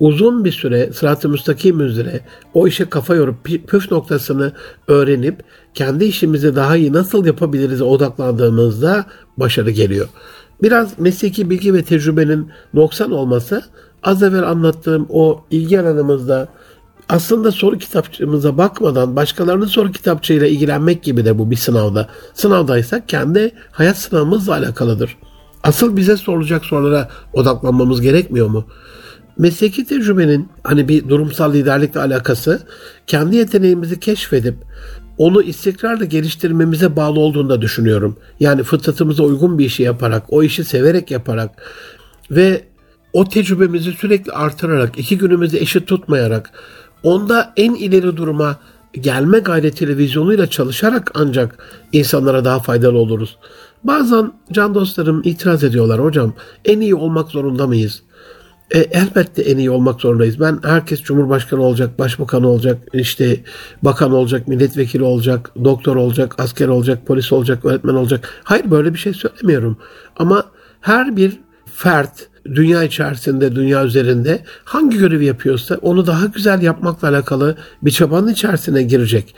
Uzun 0.00 0.44
bir 0.44 0.52
süre 0.52 0.92
sırat-ı 0.92 1.28
müstakim 1.28 1.80
üzere 1.80 2.20
o 2.54 2.66
işe 2.66 2.84
kafa 2.84 3.14
yorup 3.14 3.44
püf 3.44 3.90
noktasını 3.90 4.52
öğrenip 4.88 5.44
kendi 5.74 6.04
işimizi 6.04 6.56
daha 6.56 6.76
iyi 6.76 6.92
nasıl 6.92 7.26
yapabiliriz 7.26 7.82
odaklandığımızda 7.82 9.06
başarı 9.36 9.70
geliyor. 9.70 10.08
Biraz 10.62 10.98
mesleki 10.98 11.50
bilgi 11.50 11.74
ve 11.74 11.82
tecrübenin 11.82 12.50
noksan 12.74 13.10
olması 13.10 13.62
az 14.02 14.22
evvel 14.22 14.48
anlattığım 14.48 15.06
o 15.08 15.44
ilgi 15.50 15.80
alanımızda 15.80 16.48
aslında 17.08 17.52
soru 17.52 17.78
kitapçığımıza 17.78 18.58
bakmadan 18.58 19.16
başkalarının 19.16 19.66
soru 19.66 19.92
kitapçığıyla 19.92 20.46
ilgilenmek 20.46 21.02
gibi 21.02 21.24
de 21.24 21.38
bu 21.38 21.50
bir 21.50 21.56
sınavda. 21.56 22.08
Sınavdaysak 22.34 23.08
kendi 23.08 23.52
hayat 23.70 23.98
sınavımızla 23.98 24.52
alakalıdır. 24.52 25.16
Asıl 25.62 25.96
bize 25.96 26.16
sorulacak 26.16 26.64
sorulara 26.64 27.08
odaklanmamız 27.32 28.00
gerekmiyor 28.00 28.48
mu? 28.48 28.64
Mesleki 29.38 29.84
tecrübenin 29.84 30.48
hani 30.62 30.88
bir 30.88 31.08
durumsal 31.08 31.52
liderlikle 31.52 32.00
alakası 32.00 32.62
kendi 33.06 33.36
yeteneğimizi 33.36 34.00
keşfedip 34.00 34.54
onu 35.18 35.42
istikrarla 35.42 36.04
geliştirmemize 36.04 36.96
bağlı 36.96 37.20
olduğunu 37.20 37.48
da 37.50 37.62
düşünüyorum. 37.62 38.16
Yani 38.40 38.62
fıtratımıza 38.62 39.22
uygun 39.22 39.58
bir 39.58 39.64
işi 39.64 39.82
yaparak, 39.82 40.22
o 40.28 40.42
işi 40.42 40.64
severek 40.64 41.10
yaparak 41.10 41.50
ve 42.30 42.64
o 43.12 43.28
tecrübemizi 43.28 43.92
sürekli 43.92 44.32
artırarak, 44.32 44.98
iki 44.98 45.18
günümüzü 45.18 45.56
eşit 45.56 45.86
tutmayarak, 45.86 46.50
onda 47.02 47.52
en 47.56 47.74
ileri 47.74 48.16
duruma 48.16 48.56
gelme 48.92 49.38
gayretiyle, 49.38 49.96
vizyonuyla 49.96 50.46
çalışarak 50.46 51.10
ancak 51.14 51.58
insanlara 51.92 52.44
daha 52.44 52.58
faydalı 52.58 52.98
oluruz. 52.98 53.38
Bazen 53.84 54.32
can 54.52 54.74
dostlarım 54.74 55.22
itiraz 55.24 55.64
ediyorlar 55.64 56.04
hocam 56.04 56.34
en 56.64 56.80
iyi 56.80 56.94
olmak 56.94 57.28
zorunda 57.28 57.66
mıyız? 57.66 58.02
E, 58.70 58.78
elbette 58.78 59.42
en 59.42 59.58
iyi 59.58 59.70
olmak 59.70 60.00
zorundayız. 60.00 60.40
Ben 60.40 60.58
herkes 60.62 61.02
cumhurbaşkanı 61.02 61.62
olacak, 61.62 61.98
başbakan 61.98 62.44
olacak, 62.44 62.78
işte 62.92 63.40
bakan 63.82 64.12
olacak, 64.12 64.48
milletvekili 64.48 65.02
olacak, 65.02 65.50
doktor 65.64 65.96
olacak, 65.96 66.34
asker 66.38 66.68
olacak, 66.68 67.06
polis 67.06 67.32
olacak, 67.32 67.64
öğretmen 67.64 67.94
olacak. 67.94 68.28
Hayır 68.44 68.70
böyle 68.70 68.94
bir 68.94 68.98
şey 68.98 69.14
söylemiyorum. 69.14 69.78
Ama 70.16 70.44
her 70.80 71.16
bir 71.16 71.40
fert 71.74 72.28
dünya 72.44 72.82
içerisinde, 72.82 73.56
dünya 73.56 73.84
üzerinde 73.84 74.44
hangi 74.64 74.98
görevi 74.98 75.24
yapıyorsa 75.24 75.74
onu 75.82 76.06
daha 76.06 76.26
güzel 76.26 76.62
yapmakla 76.62 77.08
alakalı 77.08 77.56
bir 77.82 77.90
çabanın 77.90 78.28
içerisine 78.28 78.82
girecek. 78.82 79.34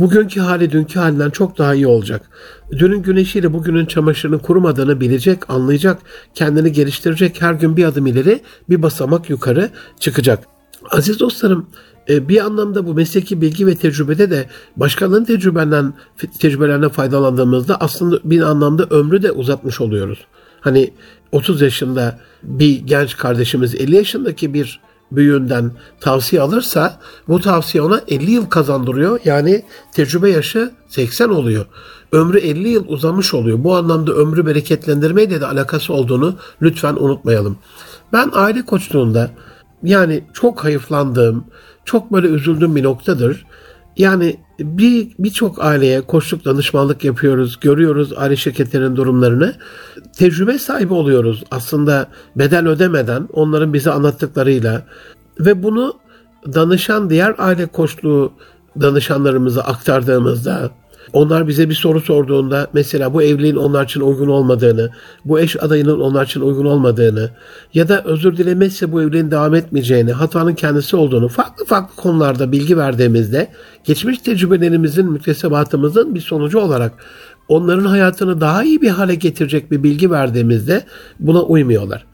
Bugünkü 0.00 0.40
hali 0.40 0.70
dünkü 0.70 0.98
halinden 0.98 1.30
çok 1.30 1.58
daha 1.58 1.74
iyi 1.74 1.86
olacak. 1.86 2.30
Dünün 2.70 3.02
güneşiyle 3.02 3.52
bugünün 3.52 3.86
çamaşırının 3.86 4.38
kurumadığını 4.38 5.00
bilecek, 5.00 5.50
anlayacak, 5.50 5.98
kendini 6.34 6.72
geliştirecek, 6.72 7.42
her 7.42 7.52
gün 7.52 7.76
bir 7.76 7.84
adım 7.84 8.06
ileri, 8.06 8.40
bir 8.70 8.82
basamak 8.82 9.30
yukarı 9.30 9.70
çıkacak. 10.00 10.44
Aziz 10.90 11.20
dostlarım, 11.20 11.66
e, 12.08 12.28
bir 12.28 12.44
anlamda 12.44 12.86
bu 12.86 12.94
mesleki 12.94 13.40
bilgi 13.40 13.66
ve 13.66 13.74
tecrübede 13.74 14.30
de 14.30 14.46
başkalarının 14.76 15.24
tecrübelerinden, 15.24 15.94
tecrübelerine 16.38 16.88
faydalandığımızda 16.88 17.76
aslında 17.80 18.18
bir 18.24 18.40
anlamda 18.40 18.84
ömrü 18.84 19.22
de 19.22 19.32
uzatmış 19.32 19.80
oluyoruz. 19.80 20.18
Hani 20.60 20.92
30 21.32 21.62
yaşında 21.62 22.18
bir 22.42 22.80
genç 22.80 23.16
kardeşimiz 23.16 23.74
50 23.74 23.96
yaşındaki 23.96 24.54
bir 24.54 24.80
büyüğünden 25.16 25.72
tavsiye 26.00 26.42
alırsa 26.42 26.98
bu 27.28 27.40
tavsiye 27.40 27.82
ona 27.82 28.00
50 28.08 28.30
yıl 28.30 28.46
kazandırıyor. 28.46 29.20
Yani 29.24 29.62
tecrübe 29.92 30.30
yaşı 30.30 30.72
80 30.88 31.28
oluyor. 31.28 31.66
Ömrü 32.12 32.38
50 32.38 32.68
yıl 32.68 32.84
uzamış 32.88 33.34
oluyor. 33.34 33.64
Bu 33.64 33.76
anlamda 33.76 34.12
ömrü 34.12 34.46
bereketlendirmeyle 34.46 35.40
de 35.40 35.46
alakası 35.46 35.92
olduğunu 35.92 36.36
lütfen 36.62 36.94
unutmayalım. 36.94 37.58
Ben 38.12 38.30
aile 38.32 38.64
koçluğunda 38.64 39.30
yani 39.82 40.24
çok 40.32 40.64
hayıflandığım, 40.64 41.44
çok 41.84 42.12
böyle 42.12 42.26
üzüldüğüm 42.26 42.76
bir 42.76 42.82
noktadır. 42.82 43.46
Yani 43.96 44.36
bir 44.64 45.08
birçok 45.18 45.64
aileye 45.64 46.00
koçluk 46.00 46.44
danışmanlık 46.44 47.04
yapıyoruz, 47.04 47.60
görüyoruz 47.60 48.12
aile 48.16 48.36
şirketlerinin 48.36 48.96
durumlarını. 48.96 49.54
Tecrübe 50.16 50.58
sahibi 50.58 50.94
oluyoruz 50.94 51.44
aslında 51.50 52.08
bedel 52.36 52.68
ödemeden 52.68 53.28
onların 53.32 53.72
bize 53.72 53.90
anlattıklarıyla 53.90 54.82
ve 55.40 55.62
bunu 55.62 55.94
danışan 56.54 57.10
diğer 57.10 57.34
aile 57.38 57.66
koçluğu 57.66 58.32
danışanlarımıza 58.80 59.62
aktardığımızda 59.62 60.70
onlar 61.12 61.48
bize 61.48 61.68
bir 61.68 61.74
soru 61.74 62.00
sorduğunda 62.00 62.66
mesela 62.72 63.14
bu 63.14 63.22
evliliğin 63.22 63.56
onlar 63.56 63.84
için 63.84 64.00
uygun 64.00 64.28
olmadığını, 64.28 64.90
bu 65.24 65.40
eş 65.40 65.62
adayının 65.62 66.00
onlar 66.00 66.26
için 66.26 66.40
uygun 66.40 66.64
olmadığını 66.64 67.30
ya 67.74 67.88
da 67.88 68.02
özür 68.04 68.36
dilemezse 68.36 68.92
bu 68.92 69.02
evliliğin 69.02 69.30
devam 69.30 69.54
etmeyeceğini, 69.54 70.12
hatanın 70.12 70.54
kendisi 70.54 70.96
olduğunu 70.96 71.28
farklı 71.28 71.64
farklı 71.64 71.96
konularda 71.96 72.52
bilgi 72.52 72.78
verdiğimizde 72.78 73.48
geçmiş 73.84 74.18
tecrübelerimizin, 74.18 75.12
müktesebatımızın 75.12 76.14
bir 76.14 76.20
sonucu 76.20 76.58
olarak 76.58 76.92
onların 77.48 77.84
hayatını 77.84 78.40
daha 78.40 78.64
iyi 78.64 78.82
bir 78.82 78.90
hale 78.90 79.14
getirecek 79.14 79.70
bir 79.70 79.82
bilgi 79.82 80.10
verdiğimizde 80.10 80.84
buna 81.20 81.42
uymuyorlar. 81.42 82.11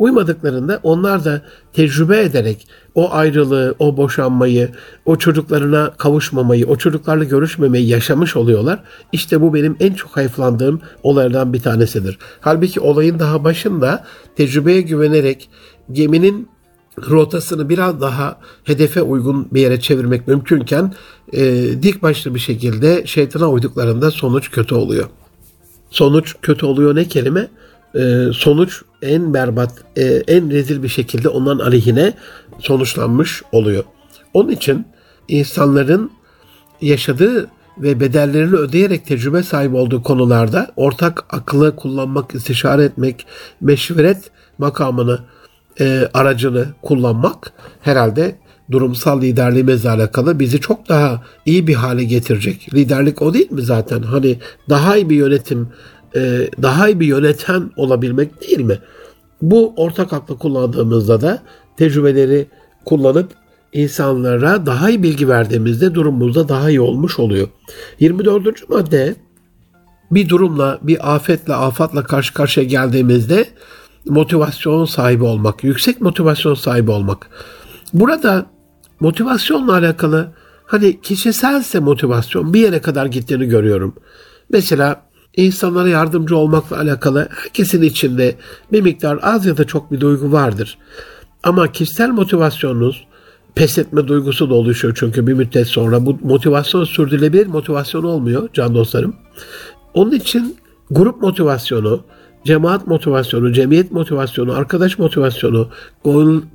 Uymadıklarında 0.00 0.80
onlar 0.82 1.24
da 1.24 1.42
tecrübe 1.72 2.20
ederek 2.20 2.68
o 2.94 3.12
ayrılığı, 3.12 3.74
o 3.78 3.96
boşanmayı, 3.96 4.68
o 5.06 5.16
çocuklarına 5.16 5.92
kavuşmamayı, 5.98 6.66
o 6.66 6.76
çocuklarla 6.76 7.24
görüşmemeyi 7.24 7.88
yaşamış 7.88 8.36
oluyorlar. 8.36 8.82
İşte 9.12 9.40
bu 9.40 9.54
benim 9.54 9.76
en 9.80 9.92
çok 9.92 10.16
hayıflandığım 10.16 10.80
olaylardan 11.02 11.52
bir 11.52 11.60
tanesidir. 11.60 12.18
Halbuki 12.40 12.80
olayın 12.80 13.18
daha 13.18 13.44
başında 13.44 14.04
tecrübeye 14.36 14.80
güvenerek 14.80 15.48
geminin 15.92 16.48
rotasını 17.10 17.68
biraz 17.68 18.00
daha 18.00 18.38
hedefe 18.64 19.02
uygun 19.02 19.48
bir 19.50 19.60
yere 19.60 19.80
çevirmek 19.80 20.28
mümkünken 20.28 20.94
e, 21.32 21.42
dik 21.82 22.02
başlı 22.02 22.34
bir 22.34 22.40
şekilde 22.40 23.06
şeytana 23.06 23.50
uyduklarında 23.50 24.10
sonuç 24.10 24.50
kötü 24.50 24.74
oluyor. 24.74 25.08
Sonuç 25.90 26.36
kötü 26.42 26.66
oluyor 26.66 26.94
ne 26.94 27.04
kelime? 27.04 27.48
E, 27.94 28.26
sonuç 28.32 28.82
en 29.02 29.34
berbat, 29.34 29.72
e, 29.96 30.04
en 30.04 30.50
rezil 30.50 30.82
bir 30.82 30.88
şekilde 30.88 31.28
onların 31.28 31.66
aleyhine 31.66 32.14
sonuçlanmış 32.58 33.42
oluyor. 33.52 33.84
Onun 34.34 34.50
için 34.50 34.86
insanların 35.28 36.10
yaşadığı 36.80 37.50
ve 37.78 38.00
bedellerini 38.00 38.56
ödeyerek 38.56 39.06
tecrübe 39.06 39.42
sahibi 39.42 39.76
olduğu 39.76 40.02
konularda 40.02 40.72
ortak 40.76 41.24
akıllı 41.30 41.76
kullanmak, 41.76 42.34
istişare 42.34 42.84
etmek, 42.84 43.26
meşveret 43.60 44.30
makamını, 44.58 45.18
e, 45.80 46.08
aracını 46.14 46.66
kullanmak 46.82 47.52
herhalde 47.80 48.36
durumsal 48.70 49.22
liderliğimizle 49.22 49.90
alakalı 49.90 50.38
bizi 50.38 50.60
çok 50.60 50.88
daha 50.88 51.22
iyi 51.46 51.66
bir 51.66 51.74
hale 51.74 52.04
getirecek. 52.04 52.74
Liderlik 52.74 53.22
o 53.22 53.34
değil 53.34 53.52
mi 53.52 53.62
zaten? 53.62 54.02
Hani 54.02 54.38
daha 54.68 54.96
iyi 54.96 55.10
bir 55.10 55.16
yönetim, 55.16 55.68
e, 56.16 56.50
daha 56.62 56.88
iyi 56.88 57.00
bir 57.00 57.06
yöneten 57.06 57.70
olabilmek 57.76 58.42
değil 58.42 58.60
mi? 58.60 58.78
Bu 59.42 59.74
ortak 59.76 60.12
aklı 60.12 60.38
kullandığımızda 60.38 61.20
da 61.20 61.42
tecrübeleri 61.76 62.46
kullanıp 62.84 63.32
insanlara 63.72 64.66
daha 64.66 64.90
iyi 64.90 65.02
bilgi 65.02 65.28
verdiğimizde 65.28 65.94
durumumuzda 65.94 66.48
daha 66.48 66.70
iyi 66.70 66.80
olmuş 66.80 67.18
oluyor. 67.18 67.48
24. 68.00 68.68
madde 68.68 69.14
bir 70.10 70.28
durumla, 70.28 70.78
bir 70.82 71.14
afetle, 71.14 71.54
afatla 71.54 72.04
karşı 72.04 72.34
karşıya 72.34 72.66
geldiğimizde 72.66 73.46
motivasyon 74.06 74.84
sahibi 74.84 75.24
olmak, 75.24 75.64
yüksek 75.64 76.00
motivasyon 76.00 76.54
sahibi 76.54 76.90
olmak. 76.90 77.30
Burada 77.94 78.46
motivasyonla 79.00 79.72
alakalı 79.72 80.32
hani 80.66 81.00
kişiselse 81.00 81.78
motivasyon 81.78 82.54
bir 82.54 82.60
yere 82.60 82.80
kadar 82.80 83.06
gittiğini 83.06 83.46
görüyorum. 83.46 83.94
Mesela 84.50 85.02
insanlara 85.44 85.88
yardımcı 85.88 86.36
olmakla 86.36 86.78
alakalı 86.78 87.28
herkesin 87.30 87.82
içinde 87.82 88.36
bir 88.72 88.80
miktar 88.80 89.18
az 89.22 89.46
ya 89.46 89.56
da 89.56 89.64
çok 89.64 89.92
bir 89.92 90.00
duygu 90.00 90.32
vardır. 90.32 90.78
Ama 91.42 91.72
kişisel 91.72 92.08
motivasyonunuz 92.08 93.06
pes 93.54 93.78
etme 93.78 94.08
duygusu 94.08 94.50
da 94.50 94.54
oluşuyor 94.54 94.96
çünkü 95.00 95.26
bir 95.26 95.32
müddet 95.32 95.66
sonra 95.66 96.06
bu 96.06 96.18
motivasyon 96.22 96.84
sürdürülebilir 96.84 97.46
motivasyon 97.46 98.04
olmuyor 98.04 98.48
can 98.52 98.74
dostlarım. 98.74 99.16
Onun 99.94 100.12
için 100.12 100.56
grup 100.90 101.22
motivasyonu, 101.22 102.04
cemaat 102.44 102.86
motivasyonu, 102.86 103.52
cemiyet 103.52 103.92
motivasyonu, 103.92 104.52
arkadaş 104.52 104.98
motivasyonu, 104.98 105.68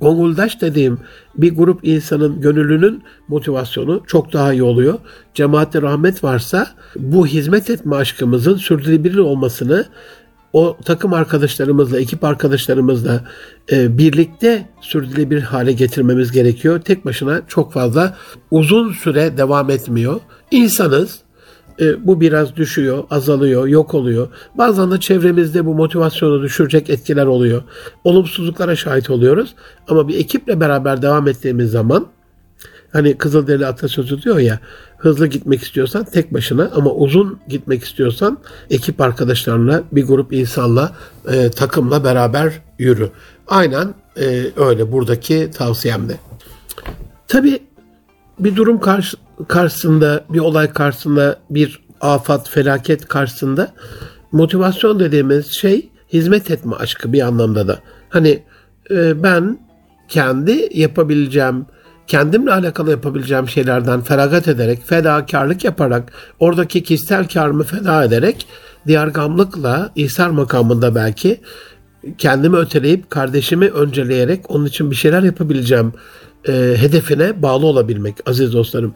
gonguldaş 0.00 0.60
dediğim 0.60 0.98
bir 1.36 1.54
grup 1.54 1.80
insanın 1.82 2.40
gönüllünün 2.40 3.02
motivasyonu 3.28 4.02
çok 4.06 4.32
daha 4.32 4.52
iyi 4.52 4.62
oluyor. 4.62 4.94
Cemaatte 5.34 5.82
rahmet 5.82 6.24
varsa 6.24 6.66
bu 6.96 7.26
hizmet 7.26 7.70
etme 7.70 7.96
aşkımızın 7.96 8.56
sürdürülebilir 8.56 9.18
olmasını 9.18 9.86
o 10.52 10.76
takım 10.84 11.12
arkadaşlarımızla, 11.12 12.00
ekip 12.00 12.24
arkadaşlarımızla 12.24 13.24
e, 13.72 13.98
birlikte 13.98 14.68
sürdürülebilir 14.80 15.42
hale 15.42 15.72
getirmemiz 15.72 16.32
gerekiyor. 16.32 16.80
Tek 16.80 17.04
başına 17.04 17.42
çok 17.48 17.72
fazla 17.72 18.16
uzun 18.50 18.92
süre 18.92 19.36
devam 19.36 19.70
etmiyor. 19.70 20.20
İnsanız, 20.50 21.18
e, 21.80 22.06
bu 22.06 22.20
biraz 22.20 22.56
düşüyor, 22.56 23.04
azalıyor, 23.10 23.66
yok 23.66 23.94
oluyor. 23.94 24.28
Bazen 24.54 24.90
de 24.90 25.00
çevremizde 25.00 25.66
bu 25.66 25.74
motivasyonu 25.74 26.42
düşürecek 26.42 26.90
etkiler 26.90 27.26
oluyor. 27.26 27.62
Olumsuzluklara 28.04 28.76
şahit 28.76 29.10
oluyoruz. 29.10 29.54
Ama 29.88 30.08
bir 30.08 30.18
ekiple 30.18 30.60
beraber 30.60 31.02
devam 31.02 31.28
ettiğimiz 31.28 31.70
zaman 31.70 32.06
hani 32.92 33.18
Kızılderili 33.18 33.66
atasözü 33.66 34.22
diyor 34.22 34.38
ya 34.38 34.60
hızlı 34.98 35.26
gitmek 35.26 35.62
istiyorsan 35.62 36.04
tek 36.04 36.34
başına 36.34 36.70
ama 36.74 36.90
uzun 36.90 37.38
gitmek 37.48 37.84
istiyorsan 37.84 38.38
ekip 38.70 39.00
arkadaşlarına 39.00 39.82
bir 39.92 40.06
grup 40.06 40.32
insanla 40.32 40.92
e, 41.32 41.50
takımla 41.50 42.04
beraber 42.04 42.52
yürü. 42.78 43.10
Aynen 43.48 43.94
e, 44.20 44.46
öyle 44.56 44.92
buradaki 44.92 45.50
tavsiyemde. 45.50 46.16
Tabi 47.28 47.62
bir 48.38 48.56
durum 48.56 48.80
karşı, 48.80 49.16
karşısında, 49.48 50.24
bir 50.30 50.38
olay 50.38 50.72
karşısında, 50.72 51.38
bir 51.50 51.80
afat, 52.00 52.50
felaket 52.50 53.08
karşısında 53.08 53.72
motivasyon 54.32 55.00
dediğimiz 55.00 55.46
şey 55.46 55.88
hizmet 56.12 56.50
etme 56.50 56.76
aşkı 56.76 57.12
bir 57.12 57.20
anlamda 57.22 57.68
da. 57.68 57.78
Hani 58.08 58.42
e, 58.90 59.22
ben 59.22 59.58
kendi 60.08 60.68
yapabileceğim, 60.74 61.66
kendimle 62.06 62.52
alakalı 62.52 62.90
yapabileceğim 62.90 63.48
şeylerden 63.48 64.00
feragat 64.00 64.48
ederek, 64.48 64.82
fedakarlık 64.86 65.64
yaparak, 65.64 66.12
oradaki 66.40 66.82
kişisel 66.82 67.28
karımı 67.28 67.64
feda 67.64 68.04
ederek, 68.04 68.46
diyargamlıkla, 68.86 69.92
İhsar 69.96 70.30
makamında 70.30 70.94
belki 70.94 71.40
kendimi 72.18 72.56
öteleyip, 72.56 73.10
kardeşimi 73.10 73.68
önceleyerek 73.68 74.50
onun 74.50 74.66
için 74.66 74.90
bir 74.90 74.96
şeyler 74.96 75.22
yapabileceğim 75.22 75.92
e, 76.48 76.52
hedefine 76.52 77.42
bağlı 77.42 77.66
olabilmek 77.66 78.16
aziz 78.26 78.52
dostlarım. 78.52 78.94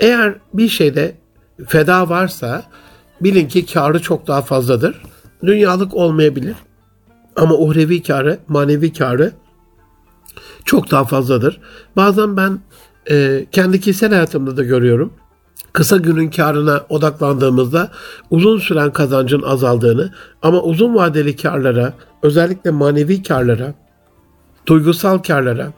Eğer 0.00 0.34
bir 0.54 0.68
şeyde 0.68 1.16
feda 1.66 2.08
varsa 2.08 2.62
bilin 3.20 3.48
ki 3.48 3.66
karı 3.66 4.02
çok 4.02 4.26
daha 4.26 4.42
fazladır. 4.42 5.02
Dünyalık 5.42 5.94
olmayabilir 5.94 6.56
ama 7.36 7.54
uhrevi 7.54 8.02
karı, 8.02 8.38
manevi 8.48 8.92
karı 8.92 9.32
çok 10.64 10.90
daha 10.90 11.04
fazladır. 11.04 11.60
Bazen 11.96 12.36
ben 12.36 12.60
e, 13.10 13.46
kendi 13.52 13.80
kişisel 13.80 14.10
hayatımda 14.10 14.56
da 14.56 14.64
görüyorum. 14.64 15.12
Kısa 15.72 15.96
günün 15.96 16.30
karına 16.30 16.84
odaklandığımızda 16.88 17.90
uzun 18.30 18.58
süren 18.58 18.92
kazancın 18.92 19.42
azaldığını 19.42 20.12
ama 20.42 20.62
uzun 20.62 20.94
vadeli 20.94 21.36
karlara, 21.36 21.92
özellikle 22.22 22.70
manevi 22.70 23.22
karlara, 23.22 23.74
duygusal 24.66 25.18
karlara, 25.18 25.72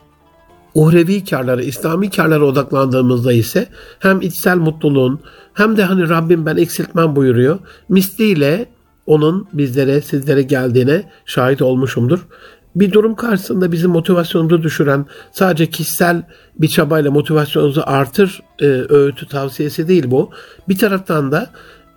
uhrevi 0.75 1.25
karlara, 1.25 1.63
İslami 1.63 2.11
karlara 2.11 2.45
odaklandığımızda 2.45 3.33
ise 3.33 3.67
hem 3.99 4.21
içsel 4.21 4.57
mutluluğun 4.57 5.21
hem 5.55 5.77
de 5.77 5.85
hani 5.85 6.09
Rabbim 6.09 6.47
ben 6.47 6.57
eksiltmem 6.57 7.17
buyuruyor. 7.17 7.59
Misliyle 7.89 8.67
onun 9.07 9.49
bizlere, 9.53 10.01
sizlere 10.01 10.43
geldiğine 10.43 11.03
şahit 11.27 11.63
olmuşumdur. 11.63 12.27
bir 12.75 12.93
durum 12.93 13.15
karşısında 13.15 13.73
bizim 13.73 13.91
motivasyonumuzu 13.91 14.63
düşüren 14.63 15.07
sadece 15.33 15.67
kişisel 15.67 16.23
bir 16.59 16.69
çabayla 16.69 17.11
motivasyonumuzu 17.11 17.83
artır 17.87 18.43
e, 18.61 18.65
öğütü 18.67 19.27
tavsiyesi 19.27 19.89
değil 19.89 20.05
bu. 20.07 20.31
Bir 20.69 20.79
taraftan 20.79 21.33
da 21.33 21.51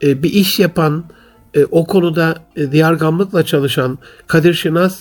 e, 0.03 0.23
bir 0.23 0.33
iş 0.33 0.59
yapan, 0.59 1.03
e, 1.53 1.65
o 1.65 1.85
konuda 1.85 2.35
e, 2.55 2.71
diyargamlıkla 2.71 3.45
çalışan 3.45 3.99
Kadir 4.27 4.53
Şinas 4.53 4.99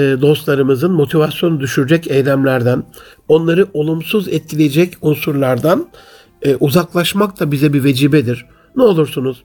dostlarımızın 0.00 0.92
motivasyonu 0.92 1.60
düşürecek 1.60 2.10
eylemlerden, 2.10 2.84
onları 3.28 3.66
olumsuz 3.74 4.28
etkileyecek 4.28 4.94
unsurlardan 5.02 5.88
e, 6.42 6.56
uzaklaşmak 6.56 7.40
da 7.40 7.52
bize 7.52 7.72
bir 7.72 7.84
vecibedir. 7.84 8.46
Ne 8.76 8.82
olursunuz 8.82 9.44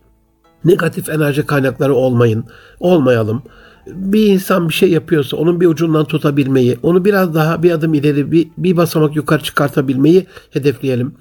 negatif 0.65 1.09
enerji 1.09 1.45
kaynakları 1.45 1.93
olmayın, 1.93 2.45
olmayalım. 2.79 3.43
Bir 3.87 4.27
insan 4.27 4.69
bir 4.69 4.73
şey 4.73 4.89
yapıyorsa 4.89 5.37
onun 5.37 5.61
bir 5.61 5.65
ucundan 5.65 6.05
tutabilmeyi, 6.05 6.77
onu 6.83 7.05
biraz 7.05 7.35
daha 7.35 7.63
bir 7.63 7.71
adım 7.71 7.93
ileri, 7.93 8.31
bir, 8.31 8.47
bir 8.57 8.77
basamak 8.77 9.15
yukarı 9.15 9.43
çıkartabilmeyi 9.43 10.25
hedefleyelim. 10.51 11.15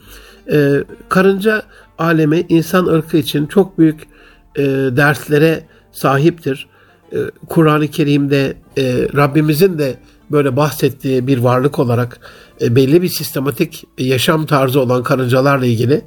Ee, 0.53 0.85
karınca 1.09 1.63
alemi 1.99 2.47
insan 2.49 2.87
ırkı 2.87 3.17
için 3.17 3.47
çok 3.47 3.79
büyük 3.79 4.09
e, 4.57 4.63
derslere 4.97 5.65
sahiptir. 5.93 6.69
E, 7.13 7.19
Kur'an-ı 7.49 7.89
Kerim'de 7.89 8.57
e, 8.79 9.09
Rabbimizin 9.17 9.79
de 9.79 9.99
böyle 10.31 10.57
bahsettiği 10.57 11.27
bir 11.27 11.39
varlık 11.39 11.79
olarak 11.79 12.21
e, 12.61 12.77
belli 12.77 13.03
bir 13.03 13.09
sistematik 13.09 13.85
yaşam 13.99 14.47
tarzı 14.47 14.81
olan 14.81 15.03
karıncalarla 15.03 15.67
ilgili 15.67 16.05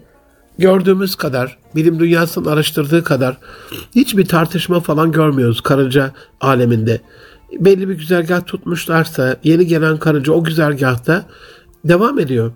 gördüğümüz 0.58 1.16
kadar, 1.16 1.58
bilim 1.76 2.00
dünyasının 2.00 2.46
araştırdığı 2.46 3.04
kadar 3.04 3.38
hiçbir 3.96 4.26
tartışma 4.26 4.80
falan 4.80 5.12
görmüyoruz 5.12 5.62
karınca 5.62 6.12
aleminde. 6.42 7.02
Belli 7.60 7.90
bir 7.90 7.94
güzergah 7.94 8.46
tutmuşlarsa 8.46 9.38
yeni 9.44 9.68
gelen 9.68 9.98
karınca 9.98 10.34
o 10.34 10.44
güzergahta 10.44 11.26
devam 11.86 12.20
ediyor 12.20 12.52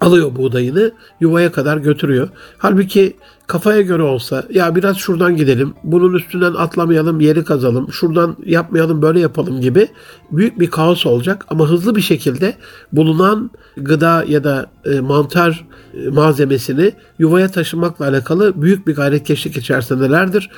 alıyor 0.00 0.36
buğdayını 0.36 0.92
yuvaya 1.20 1.52
kadar 1.52 1.76
götürüyor. 1.76 2.28
Halbuki 2.58 3.16
kafaya 3.50 3.80
göre 3.80 4.02
olsa 4.02 4.44
ya 4.50 4.74
biraz 4.74 4.96
şuradan 4.96 5.36
gidelim, 5.36 5.74
bunun 5.84 6.14
üstünden 6.14 6.54
atlamayalım, 6.54 7.20
yeri 7.20 7.44
kazalım, 7.44 7.92
şuradan 7.92 8.36
yapmayalım, 8.46 9.02
böyle 9.02 9.20
yapalım 9.20 9.60
gibi 9.60 9.88
büyük 10.30 10.60
bir 10.60 10.70
kaos 10.70 11.06
olacak 11.06 11.46
ama 11.48 11.68
hızlı 11.68 11.96
bir 11.96 12.00
şekilde 12.00 12.54
bulunan 12.92 13.50
gıda 13.76 14.24
ya 14.28 14.44
da 14.44 14.70
e, 14.84 15.00
mantar 15.00 15.66
e, 15.94 16.08
malzemesini 16.08 16.92
yuvaya 17.18 17.50
taşımakla 17.50 18.08
alakalı 18.08 18.62
büyük 18.62 18.86
bir 18.86 18.94
gayretkeşlik 18.94 19.56
içerisindelerdir. 19.56 20.50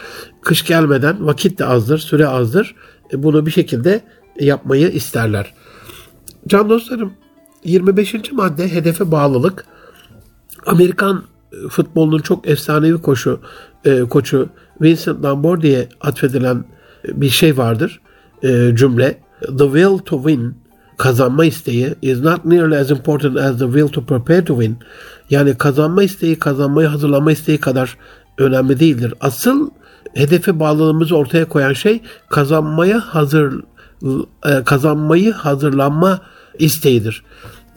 Kış 0.42 0.64
gelmeden 0.64 1.26
vakit 1.26 1.58
de 1.58 1.66
azdır, 1.66 1.98
süre 1.98 2.26
azdır. 2.26 2.74
E, 3.12 3.22
bunu 3.22 3.46
bir 3.46 3.50
şekilde 3.50 4.00
yapmayı 4.40 4.88
isterler. 4.88 5.54
Can 6.46 6.70
dostlarım 6.70 7.12
25. 7.64 8.32
madde 8.32 8.72
hedefe 8.72 9.10
bağlılık. 9.10 9.64
Amerikan 10.66 11.31
futbolunun 11.70 12.18
çok 12.18 12.48
efsanevi 12.48 13.02
koşu 13.02 13.40
e, 13.84 14.00
koçu 14.00 14.48
Vincent 14.80 15.24
Lambert 15.24 15.62
diye 15.62 15.88
atfedilen 16.00 16.64
e, 17.08 17.20
bir 17.20 17.30
şey 17.30 17.56
vardır. 17.56 18.00
E, 18.42 18.70
cümle. 18.76 19.18
The 19.40 19.64
will 19.64 19.98
to 19.98 20.16
win 20.16 20.54
kazanma 20.96 21.44
isteği 21.44 21.94
is 22.02 22.20
not 22.20 22.44
nearly 22.44 22.76
as 22.76 22.90
important 22.90 23.36
as 23.36 23.58
the 23.58 23.64
will 23.64 23.88
to 23.88 24.04
prepare 24.04 24.44
to 24.44 24.54
win. 24.54 24.76
Yani 25.30 25.58
kazanma 25.58 26.02
isteği 26.02 26.38
kazanmayı 26.38 26.88
hazırlama 26.88 27.32
isteği 27.32 27.58
kadar 27.58 27.96
önemli 28.38 28.80
değildir. 28.80 29.14
Asıl 29.20 29.70
hedefe 30.14 30.60
bağlılığımızı 30.60 31.16
ortaya 31.16 31.48
koyan 31.48 31.72
şey 31.72 32.00
kazanmaya 32.30 33.00
hazır 33.00 33.64
e, 34.46 34.64
kazanmayı 34.64 35.32
hazırlanma 35.32 36.20
isteğidir. 36.58 37.24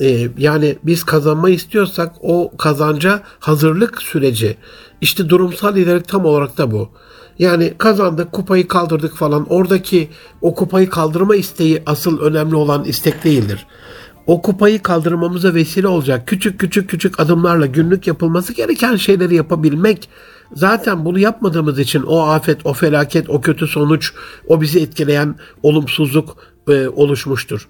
Ee, 0.01 0.27
yani 0.37 0.77
biz 0.83 1.03
kazanma 1.03 1.49
istiyorsak 1.49 2.13
o 2.21 2.51
kazanca 2.57 3.21
hazırlık 3.39 4.01
süreci. 4.01 4.57
İşte 5.01 5.29
durumsal 5.29 5.75
liderlik 5.75 6.07
tam 6.07 6.25
olarak 6.25 6.57
da 6.57 6.71
bu. 6.71 6.89
Yani 7.39 7.73
kazandık, 7.77 8.31
kupayı 8.31 8.67
kaldırdık 8.67 9.15
falan. 9.15 9.45
Oradaki 9.49 10.09
o 10.41 10.55
kupayı 10.55 10.89
kaldırma 10.89 11.35
isteği 11.35 11.83
asıl 11.85 12.19
önemli 12.19 12.55
olan 12.55 12.83
istek 12.83 13.23
değildir. 13.23 13.67
O 14.27 14.41
kupayı 14.41 14.81
kaldırmamıza 14.81 15.53
vesile 15.53 15.87
olacak 15.87 16.27
küçük 16.27 16.59
küçük 16.59 16.89
küçük 16.89 17.19
adımlarla 17.19 17.65
günlük 17.65 18.07
yapılması 18.07 18.53
gereken 18.53 18.95
şeyleri 18.95 19.35
yapabilmek. 19.35 20.09
Zaten 20.53 21.05
bunu 21.05 21.19
yapmadığımız 21.19 21.79
için 21.79 22.03
o 22.03 22.19
afet, 22.19 22.65
o 22.65 22.73
felaket, 22.73 23.29
o 23.29 23.41
kötü 23.41 23.67
sonuç, 23.67 24.13
o 24.47 24.61
bizi 24.61 24.79
etkileyen 24.79 25.35
olumsuzluk 25.63 26.37
e, 26.69 26.87
oluşmuştur. 26.87 27.67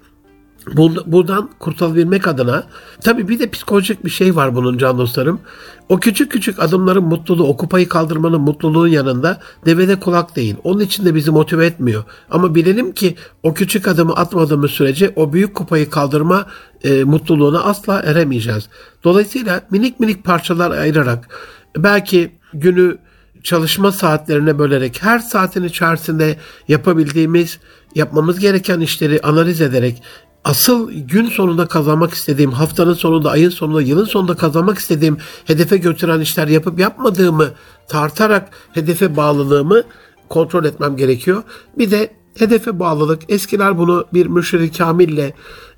Buradan 1.06 1.50
kurtulabilmek 1.58 2.28
adına 2.28 2.64
tabi 3.00 3.28
bir 3.28 3.38
de 3.38 3.50
psikolojik 3.50 4.04
bir 4.04 4.10
şey 4.10 4.36
var 4.36 4.54
bunun 4.54 4.78
can 4.78 4.98
dostlarım. 4.98 5.40
O 5.88 6.00
küçük 6.00 6.32
küçük 6.32 6.62
adımların 6.62 7.04
mutluluğu, 7.04 7.48
o 7.48 7.56
kupayı 7.56 7.88
kaldırmanın 7.88 8.40
mutluluğun 8.40 8.88
yanında 8.88 9.40
devede 9.66 10.00
kulak 10.00 10.36
değil. 10.36 10.56
Onun 10.64 10.80
için 10.80 11.04
de 11.04 11.14
bizi 11.14 11.30
motive 11.30 11.66
etmiyor. 11.66 12.04
Ama 12.30 12.54
bilelim 12.54 12.92
ki 12.92 13.16
o 13.42 13.54
küçük 13.54 13.88
adımı 13.88 14.12
atmadığımız 14.12 14.70
sürece 14.70 15.12
o 15.16 15.32
büyük 15.32 15.54
kupayı 15.54 15.90
kaldırma 15.90 16.46
e, 16.84 17.04
mutluluğuna 17.04 17.62
asla 17.62 18.00
eremeyeceğiz. 18.00 18.68
Dolayısıyla 19.04 19.62
minik 19.70 20.00
minik 20.00 20.24
parçalar 20.24 20.70
ayırarak 20.70 21.28
belki 21.76 22.32
günü 22.54 22.98
çalışma 23.42 23.92
saatlerine 23.92 24.58
bölerek 24.58 25.02
her 25.02 25.18
saatin 25.18 25.64
içerisinde 25.64 26.36
yapabildiğimiz 26.68 27.58
yapmamız 27.94 28.38
gereken 28.38 28.80
işleri 28.80 29.20
analiz 29.20 29.60
ederek 29.60 30.02
asıl 30.46 30.92
gün 30.92 31.26
sonunda 31.26 31.66
kazanmak 31.66 32.14
istediğim, 32.14 32.52
haftanın 32.52 32.94
sonunda, 32.94 33.30
ayın 33.30 33.50
sonunda, 33.50 33.82
yılın 33.82 34.04
sonunda 34.04 34.34
kazanmak 34.34 34.78
istediğim 34.78 35.16
hedefe 35.44 35.76
götüren 35.76 36.20
işler 36.20 36.48
yapıp 36.48 36.78
yapmadığımı 36.78 37.50
tartarak 37.88 38.50
hedefe 38.72 39.16
bağlılığımı 39.16 39.82
kontrol 40.28 40.64
etmem 40.64 40.96
gerekiyor. 40.96 41.42
Bir 41.78 41.90
de 41.90 42.10
hedefe 42.38 42.78
bağlılık. 42.78 43.22
Eskiler 43.28 43.78
bunu 43.78 44.04
bir 44.14 44.26
mürşidi 44.26 44.72
kamille, 44.72 45.34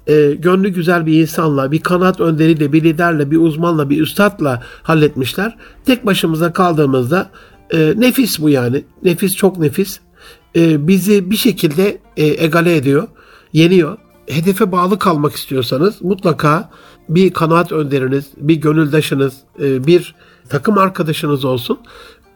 e, 0.07 0.35
gönlü 0.39 0.69
güzel 0.69 1.07
bir 1.07 1.21
insanla, 1.21 1.73
bir 1.73 1.81
kanat 1.81 2.21
önderiyle, 2.21 2.73
bir 2.73 2.85
liderle, 2.85 3.31
bir 3.31 3.37
uzmanla, 3.37 3.91
bir 3.91 4.01
üstadla 4.01 4.63
halletmişler. 4.83 5.57
Tek 5.87 6.07
başımıza 6.07 6.53
kaldığımızda 6.53 7.31
e, 7.71 7.95
nefis 7.97 8.39
bu 8.39 8.51
yani. 8.51 8.85
Nefis 9.03 9.37
çok 9.37 9.59
nefis. 9.59 10.01
E, 10.57 10.89
bizi 10.89 11.31
bir 11.31 11.37
şekilde 11.37 11.99
e, 12.17 12.45
egale 12.45 12.77
ediyor, 12.77 13.09
yeniyor 13.53 13.99
hedefe 14.29 14.73
bağlı 14.73 14.99
kalmak 14.99 15.37
istiyorsanız 15.37 16.03
mutlaka 16.03 16.71
bir 17.09 17.33
kanaat 17.33 17.73
önderiniz, 17.73 18.27
bir 18.37 18.57
gönüldaşınız, 18.57 19.35
e, 19.61 19.87
bir 19.87 20.15
takım 20.49 20.79
arkadaşınız 20.79 21.45
olsun. 21.45 21.79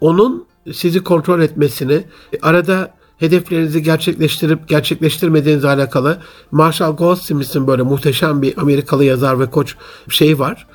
Onun 0.01 0.47
sizi 0.73 1.05
kontrol 1.05 1.41
etmesini, 1.41 2.05
arada 2.43 2.95
hedeflerinizi 3.19 3.83
gerçekleştirip 3.83 4.69
gerçekleştirmediğiniz 4.69 5.65
alakalı 5.65 6.19
Marshall 6.51 6.97
Goldsmith'in 6.97 7.67
böyle 7.67 7.83
muhteşem 7.83 8.43
bir 8.43 8.59
Amerikalı 8.59 9.05
yazar 9.05 9.41
ve 9.41 9.51
koç 9.51 9.77
şey 10.09 10.39
var. 10.39 10.67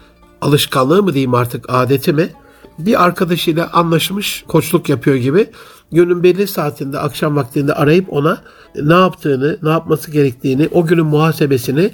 Alışkanlığı 0.41 1.03
mı 1.03 1.13
diyeyim 1.13 1.33
artık 1.33 1.65
adeti 1.67 2.13
mi? 2.13 2.29
Bir 2.79 3.03
arkadaşıyla 3.03 3.69
anlaşmış 3.73 4.43
koçluk 4.47 4.89
yapıyor 4.89 5.15
gibi 5.15 5.47
günün 5.91 6.23
belli 6.23 6.47
saatinde 6.47 6.99
akşam 6.99 7.35
vaktinde 7.35 7.73
arayıp 7.73 8.13
ona 8.13 8.41
ne 8.75 8.93
yaptığını, 8.93 9.57
ne 9.63 9.69
yapması 9.69 10.11
gerektiğini, 10.11 10.69
o 10.71 10.85
günün 10.85 11.05
muhasebesini 11.05 11.91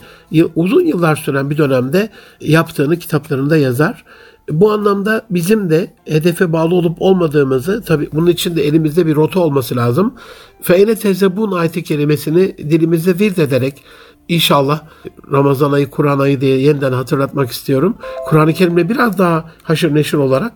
uzun 0.56 0.86
yıllar 0.86 1.15
süren 1.15 1.50
bir 1.50 1.58
dönemde 1.58 2.10
yaptığını 2.41 3.00
kitaplarında 3.00 3.58
yazar. 3.58 4.04
Bu 4.50 4.72
anlamda 4.72 5.26
bizim 5.30 5.69
de 5.69 5.93
hedefe 6.06 6.54
bağlı 6.54 6.76
olup 6.76 7.02
olmadığımızı 7.02 7.82
tabi 7.82 8.10
bunun 8.13 8.28
için 8.28 8.56
de 8.56 8.67
elimizde 8.67 9.06
bir 9.06 9.15
rota 9.15 9.39
olması 9.39 9.76
lazım. 9.76 10.13
Fe'ine 10.62 10.96
tezebun 10.96 11.52
ayeti 11.52 11.84
kelimesini 11.84 12.58
dilimizde 12.58 13.19
virt 13.19 13.39
ederek 13.39 13.84
İnşallah 14.28 14.82
Ramazan 15.32 15.72
ayı, 15.72 15.90
Kur'an 15.90 16.20
ayı 16.20 16.42
diye 16.42 16.60
yeniden 16.60 16.92
hatırlatmak 16.94 17.52
istiyorum. 17.52 17.98
Kur'an-ı 18.28 18.54
Kerim'le 18.54 18.90
biraz 18.90 19.18
daha 19.18 19.52
haşır 19.64 19.96
neşir 19.96 20.18
olarak 20.18 20.54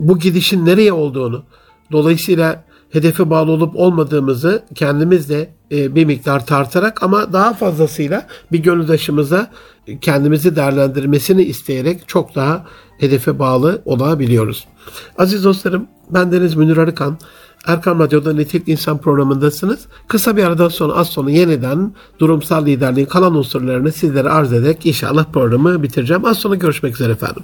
bu 0.00 0.18
gidişin 0.18 0.66
nereye 0.66 0.92
olduğunu, 0.92 1.44
dolayısıyla 1.92 2.64
hedefe 2.90 3.30
bağlı 3.30 3.50
olup 3.50 3.76
olmadığımızı 3.76 4.64
kendimiz 4.74 5.28
de 5.28 5.50
e, 5.72 5.94
bir 5.94 6.04
miktar 6.04 6.46
tartarak 6.46 7.02
ama 7.02 7.32
daha 7.32 7.54
fazlasıyla 7.54 8.26
bir 8.52 8.58
gönüldaşımıza 8.58 9.50
kendimizi 10.00 10.56
değerlendirmesini 10.56 11.42
isteyerek 11.42 12.08
çok 12.08 12.34
daha 12.34 12.66
hedefe 12.98 13.38
bağlı 13.38 13.82
olabiliyoruz. 13.84 14.66
Aziz 15.18 15.44
dostlarım, 15.44 15.86
ben 16.10 16.32
Deniz 16.32 16.54
Münir 16.54 16.76
Arıkan. 16.76 17.18
Erkan 17.66 17.98
Radyo'da 17.98 18.32
Netik 18.32 18.68
İnsan 18.68 18.98
programındasınız. 18.98 19.86
Kısa 20.08 20.36
bir 20.36 20.44
aradan 20.44 20.68
sonra 20.68 20.92
az 20.92 21.08
sonra 21.08 21.30
yeniden 21.30 21.92
durumsal 22.18 22.66
liderliğin 22.66 23.06
kalan 23.06 23.34
unsurlarını 23.34 23.92
sizlere 23.92 24.28
arz 24.28 24.52
ederek 24.52 24.86
inşallah 24.86 25.24
programı 25.32 25.82
bitireceğim. 25.82 26.24
Az 26.24 26.38
sonra 26.38 26.54
görüşmek 26.54 26.94
üzere 26.94 27.12
efendim. 27.12 27.42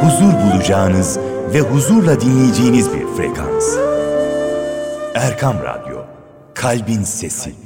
Huzur 0.00 0.32
bulacağınız 0.32 1.18
ve 1.54 1.60
huzurla 1.60 2.20
dinleyeceğiniz 2.20 2.88
bir 2.94 3.06
frekans. 3.16 3.76
Erkam 5.14 5.56
Radyo, 5.56 5.98
Kalbin 6.54 7.02
Sesi. 7.02 7.63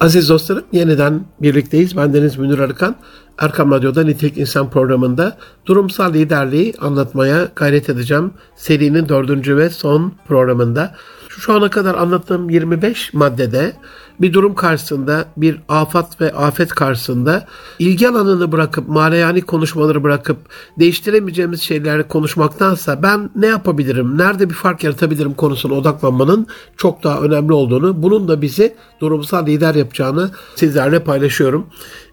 Aziz 0.00 0.28
dostlarım 0.28 0.64
yeniden 0.72 1.24
birlikteyiz. 1.42 1.96
Ben 1.96 2.14
Deniz 2.14 2.36
Münir 2.36 2.58
Arıkan. 2.58 2.96
Erkam 3.38 3.70
Radyo'da 3.70 4.04
Nitelik 4.04 4.38
İnsan 4.38 4.70
programında 4.70 5.36
durumsal 5.66 6.14
liderliği 6.14 6.74
anlatmaya 6.80 7.48
gayret 7.56 7.88
edeceğim. 7.88 8.30
Serinin 8.56 9.08
dördüncü 9.08 9.56
ve 9.56 9.70
son 9.70 10.12
programında. 10.28 10.94
Şu 11.38 11.52
ana 11.52 11.70
kadar 11.70 11.94
anlattığım 11.94 12.50
25 12.50 13.14
maddede 13.14 13.72
bir 14.20 14.32
durum 14.32 14.54
karşısında, 14.54 15.24
bir 15.36 15.60
afat 15.68 16.20
ve 16.20 16.32
afet 16.32 16.68
karşısında 16.68 17.46
ilgi 17.78 18.08
alanını 18.08 18.52
bırakıp, 18.52 18.88
maleyani 18.88 19.42
konuşmaları 19.42 20.02
bırakıp 20.02 20.36
değiştiremeyeceğimiz 20.78 21.62
şeyleri 21.62 22.08
konuşmaktansa 22.08 23.02
ben 23.02 23.30
ne 23.36 23.46
yapabilirim, 23.46 24.18
nerede 24.18 24.50
bir 24.50 24.54
fark 24.54 24.84
yaratabilirim 24.84 25.34
konusuna 25.34 25.74
odaklanmanın 25.74 26.46
çok 26.76 27.04
daha 27.04 27.20
önemli 27.20 27.52
olduğunu, 27.52 28.02
bunun 28.02 28.28
da 28.28 28.42
bizi 28.42 28.74
durumsal 29.00 29.46
lider 29.46 29.74
yapacağını 29.74 30.30
sizlerle 30.56 31.04
paylaşıyorum. 31.04 31.66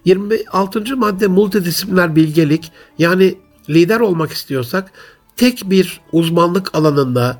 26. 0.04 0.96
madde 0.96 1.26
multidisipliner 1.26 2.16
bilgelik 2.16 2.72
yani 2.98 3.34
lider 3.70 4.00
olmak 4.00 4.32
istiyorsak 4.32 4.92
tek 5.36 5.62
bir 5.70 6.00
uzmanlık 6.12 6.74
alanında 6.74 7.38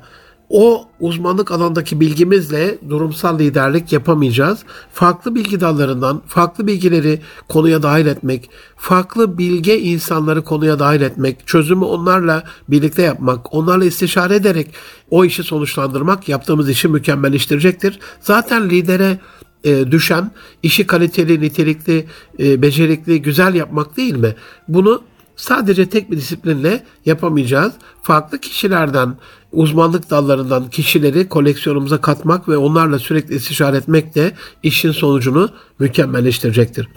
o 0.53 0.87
uzmanlık 0.99 1.51
alandaki 1.51 1.99
bilgimizle 1.99 2.77
durumsal 2.89 3.39
liderlik 3.39 3.93
yapamayacağız. 3.93 4.59
Farklı 4.93 5.35
bilgi 5.35 5.59
dallarından 5.59 6.21
farklı 6.27 6.67
bilgileri 6.67 7.21
konuya 7.49 7.83
dahil 7.83 8.05
etmek, 8.05 8.49
farklı 8.77 9.37
bilge 9.37 9.79
insanları 9.79 10.43
konuya 10.43 10.79
dahil 10.79 11.01
etmek, 11.01 11.47
çözümü 11.47 11.85
onlarla 11.85 12.43
birlikte 12.69 13.01
yapmak, 13.01 13.53
onlarla 13.53 13.85
istişare 13.85 14.35
ederek 14.35 14.67
o 15.09 15.25
işi 15.25 15.43
sonuçlandırmak 15.43 16.29
yaptığımız 16.29 16.69
işi 16.69 16.87
mükemmelleştirecektir. 16.87 17.99
Zaten 18.19 18.69
lidere 18.69 19.19
e, 19.63 19.91
düşen 19.91 20.31
işi 20.63 20.87
kaliteli, 20.87 21.41
nitelikli, 21.41 22.05
e, 22.39 22.61
becerikli, 22.61 23.21
güzel 23.21 23.55
yapmak 23.55 23.97
değil 23.97 24.15
mi? 24.15 24.35
Bunu 24.67 25.01
sadece 25.35 25.89
tek 25.89 26.11
bir 26.11 26.17
disiplinle 26.17 26.83
yapamayacağız. 27.05 27.73
Farklı 28.01 28.39
kişilerden, 28.39 29.15
uzmanlık 29.51 30.09
dallarından 30.09 30.69
kişileri 30.69 31.29
koleksiyonumuza 31.29 32.01
katmak 32.01 32.49
ve 32.49 32.57
onlarla 32.57 32.99
sürekli 32.99 33.35
istişare 33.35 33.77
etmek 33.77 34.15
de 34.15 34.31
işin 34.63 34.91
sonucunu 34.91 35.49
mükemmelleştirecektir. 35.79 36.87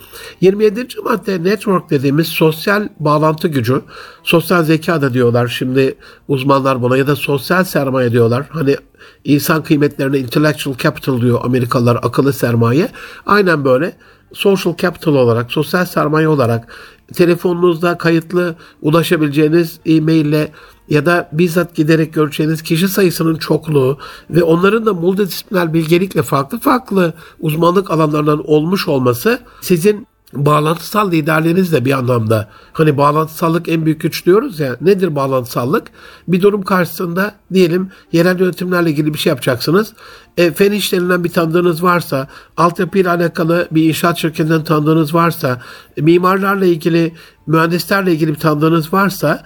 27. 0.41 0.87
madde 1.05 1.45
network 1.45 1.91
dediğimiz 1.91 2.27
sosyal 2.27 2.89
bağlantı 3.01 3.49
gücü, 3.49 3.83
sosyal 4.23 4.65
zeka 4.65 5.03
da 5.03 5.15
diyorlar 5.15 5.49
şimdi 5.49 5.95
uzmanlar 6.29 6.83
buna 6.83 6.97
ya 6.97 7.07
da 7.07 7.17
sosyal 7.17 7.65
sermaye 7.65 8.13
diyorlar. 8.13 8.47
Hani 8.51 8.77
insan 9.25 9.63
kıymetlerine 9.63 10.19
intellectual 10.19 10.77
capital 10.79 11.21
diyor 11.21 11.41
Amerikalılar 11.45 11.97
akıllı 12.03 12.33
sermaye. 12.33 12.89
Aynen 13.27 13.65
böyle 13.65 13.97
social 14.37 14.77
capital 14.77 15.15
olarak, 15.15 15.53
sosyal 15.53 15.85
sermaye 15.85 16.29
olarak 16.29 16.69
telefonunuzda 17.15 17.99
kayıtlı 17.99 18.55
ulaşabileceğiniz 18.83 19.81
e-maille 19.87 20.53
ya 20.89 21.07
da 21.07 21.29
bizzat 21.33 21.75
giderek 21.75 22.15
göreceğiniz 22.15 22.63
kişi 22.63 22.89
sayısının 22.89 23.37
çokluğu 23.37 23.99
ve 24.31 24.43
onların 24.43 24.87
da 24.87 24.95
multidisipliner 24.95 25.75
bilgelikle 25.75 26.23
farklı 26.23 26.61
farklı 26.61 27.13
uzmanlık 27.41 27.91
alanlarından 27.91 28.51
olmuş 28.51 28.89
olması 28.89 29.41
sizin 29.61 30.07
bağlantısal 30.37 31.13
liderliğiniz 31.13 31.73
de 31.73 31.85
bir 31.85 31.93
anlamda. 31.93 32.49
Hani 32.73 32.97
bağlantısallık 32.97 33.69
en 33.69 33.85
büyük 33.85 34.01
güç 34.01 34.27
diyoruz 34.27 34.61
ya. 34.61 34.77
Nedir 34.81 35.17
bağlantısallık? 35.17 35.87
Bir 36.29 36.43
durum 36.43 36.63
karşısında 36.63 37.35
diyelim 37.53 37.91
yerel 38.13 38.41
yönetimlerle 38.41 38.91
ilgili 38.91 39.15
bir 39.15 39.19
şey 39.19 39.31
yapacaksınız. 39.31 39.93
E, 40.37 40.53
fen 40.53 40.73
işlerinden 40.73 41.25
bir 41.25 41.29
tanıdığınız 41.29 41.83
varsa, 41.83 42.29
altyapıyla 42.57 43.15
alakalı 43.15 43.69
bir 43.71 43.89
inşaat 43.89 44.19
şirketinden 44.19 44.65
tanıdığınız 44.65 45.15
varsa, 45.15 45.63
mimarlarla 45.97 46.67
ilgili, 46.67 47.13
mühendislerle 47.47 48.13
ilgili 48.13 48.31
bir 48.31 48.39
tanıdığınız 48.39 48.93
varsa 48.93 49.43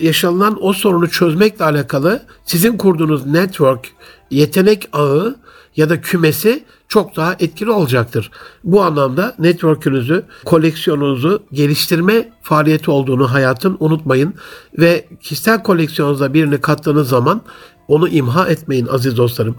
yaşanılan 0.00 0.64
o 0.64 0.72
sorunu 0.72 1.10
çözmekle 1.10 1.64
alakalı 1.64 2.22
sizin 2.44 2.76
kurduğunuz 2.76 3.26
network, 3.26 3.88
yetenek 4.30 4.88
ağı 4.92 5.36
ya 5.76 5.88
da 5.88 6.00
kümesi 6.00 6.64
çok 6.92 7.16
daha 7.16 7.36
etkili 7.40 7.70
olacaktır. 7.70 8.30
Bu 8.64 8.82
anlamda 8.82 9.34
network'ünüzü, 9.38 10.24
koleksiyonunuzu 10.44 11.42
geliştirme 11.52 12.32
faaliyeti 12.42 12.90
olduğunu 12.90 13.32
hayatın 13.32 13.76
unutmayın 13.80 14.34
ve 14.78 15.08
kişisel 15.20 15.62
koleksiyonunuza 15.62 16.34
birini 16.34 16.60
kattığınız 16.60 17.08
zaman 17.08 17.42
onu 17.88 18.08
imha 18.08 18.48
etmeyin 18.48 18.86
aziz 18.86 19.16
dostlarım. 19.16 19.56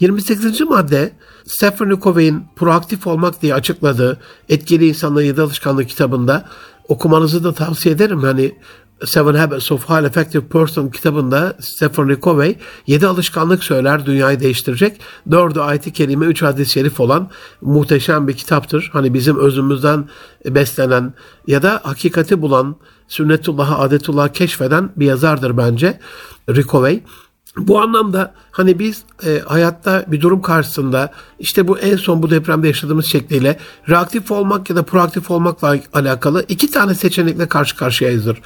28. 0.00 0.60
madde 0.60 1.12
Covey'in 2.02 2.44
proaktif 2.56 3.06
olmak 3.06 3.42
diye 3.42 3.54
açıkladığı 3.54 4.18
Etkili 4.48 4.88
İnsanların 4.88 5.26
Yedi 5.26 5.42
Alışkanlığı 5.42 5.84
kitabında 5.84 6.48
okumanızı 6.88 7.44
da 7.44 7.52
tavsiye 7.52 7.94
ederim. 7.94 8.20
Hani 8.20 8.54
Seven 9.04 9.34
Habits 9.34 9.72
of 9.72 9.88
Highly 9.88 10.06
Effective 10.06 10.48
Person 10.48 10.88
kitabında 10.88 11.56
Stephen 11.60 12.16
Covey 12.22 12.58
7 12.86 13.06
alışkanlık 13.06 13.64
söyler 13.64 14.06
dünyayı 14.06 14.40
değiştirecek. 14.40 15.00
4'ü 15.28 15.60
ayet-i 15.60 15.92
kerime 15.92 16.26
3 16.26 16.42
hadis-i 16.42 16.72
şerif 16.72 17.00
olan 17.00 17.30
muhteşem 17.60 18.28
bir 18.28 18.32
kitaptır. 18.32 18.90
Hani 18.92 19.14
bizim 19.14 19.38
özümüzden 19.38 20.08
beslenen 20.46 21.14
ya 21.46 21.62
da 21.62 21.80
hakikati 21.82 22.42
bulan, 22.42 22.76
sünnetullah'a, 23.08 23.78
adetullah'ı 23.78 24.32
keşfeden 24.32 24.92
bir 24.96 25.06
yazardır 25.06 25.56
bence 25.56 26.00
Ricovey. 26.50 27.02
Bu 27.58 27.80
anlamda 27.80 28.34
hani 28.50 28.78
biz 28.78 29.04
e, 29.26 29.40
hayatta 29.46 30.04
bir 30.08 30.20
durum 30.20 30.42
karşısında 30.42 31.12
işte 31.38 31.68
bu 31.68 31.78
en 31.78 31.96
son 31.96 32.22
bu 32.22 32.30
depremde 32.30 32.66
yaşadığımız 32.66 33.06
şekliyle 33.06 33.58
reaktif 33.88 34.30
olmak 34.30 34.70
ya 34.70 34.76
da 34.76 34.82
proaktif 34.82 35.30
olmakla 35.30 35.76
alakalı 35.92 36.44
iki 36.48 36.70
tane 36.70 36.94
seçenekle 36.94 37.48
karşı 37.48 37.76
karşıyayızdır. 37.76 38.42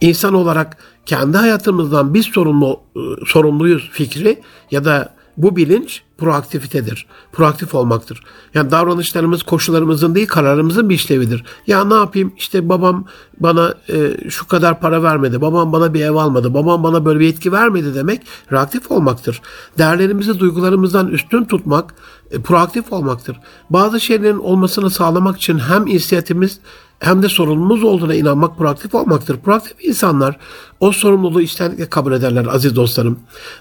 İnsan 0.00 0.34
olarak 0.34 0.76
kendi 1.06 1.36
hayatımızdan 1.36 2.14
biz 2.14 2.26
sorumlu 2.26 2.80
e, 2.96 3.00
sorumluyuz 3.26 3.90
fikri 3.92 4.42
ya 4.70 4.84
da 4.84 5.14
bu 5.36 5.56
bilinç 5.56 6.02
proaktivitedir. 6.24 7.06
Proaktif 7.32 7.74
olmaktır. 7.74 8.20
Yani 8.54 8.70
davranışlarımız 8.70 9.42
koşullarımızın 9.42 10.14
değil 10.14 10.26
kararımızın 10.26 10.88
bir 10.88 10.94
işlevidir. 10.94 11.44
Ya 11.66 11.84
ne 11.84 11.94
yapayım 11.94 12.32
işte 12.36 12.68
babam 12.68 13.04
bana 13.40 13.74
e, 13.88 14.30
şu 14.30 14.48
kadar 14.48 14.80
para 14.80 15.02
vermedi. 15.02 15.40
Babam 15.40 15.72
bana 15.72 15.94
bir 15.94 16.00
ev 16.00 16.14
almadı. 16.14 16.54
Babam 16.54 16.82
bana 16.82 17.04
böyle 17.04 17.20
bir 17.20 17.28
etki 17.28 17.52
vermedi 17.52 17.94
demek 17.94 18.22
reaktif 18.52 18.90
olmaktır. 18.90 19.42
Değerlerimizi 19.78 20.38
duygularımızdan 20.38 21.08
üstün 21.08 21.44
tutmak 21.44 21.94
e, 22.30 22.42
proaktif 22.42 22.92
olmaktır. 22.92 23.40
Bazı 23.70 24.00
şeylerin 24.00 24.38
olmasını 24.38 24.90
sağlamak 24.90 25.36
için 25.36 25.58
hem 25.58 25.86
inisiyatifimiz 25.86 26.58
hem 27.04 27.22
de 27.22 27.28
sorumluluğumuz 27.28 27.84
olduğuna 27.84 28.14
inanmak 28.14 28.58
proaktif 28.58 28.94
olmaktır. 28.94 29.36
Proaktif 29.36 29.76
insanlar 29.82 30.36
o 30.80 30.92
sorumluluğu 30.92 31.40
içtenlikle 31.40 31.90
kabul 31.90 32.12
ederler 32.12 32.46
aziz 32.46 32.76
dostlarım. 32.76 33.18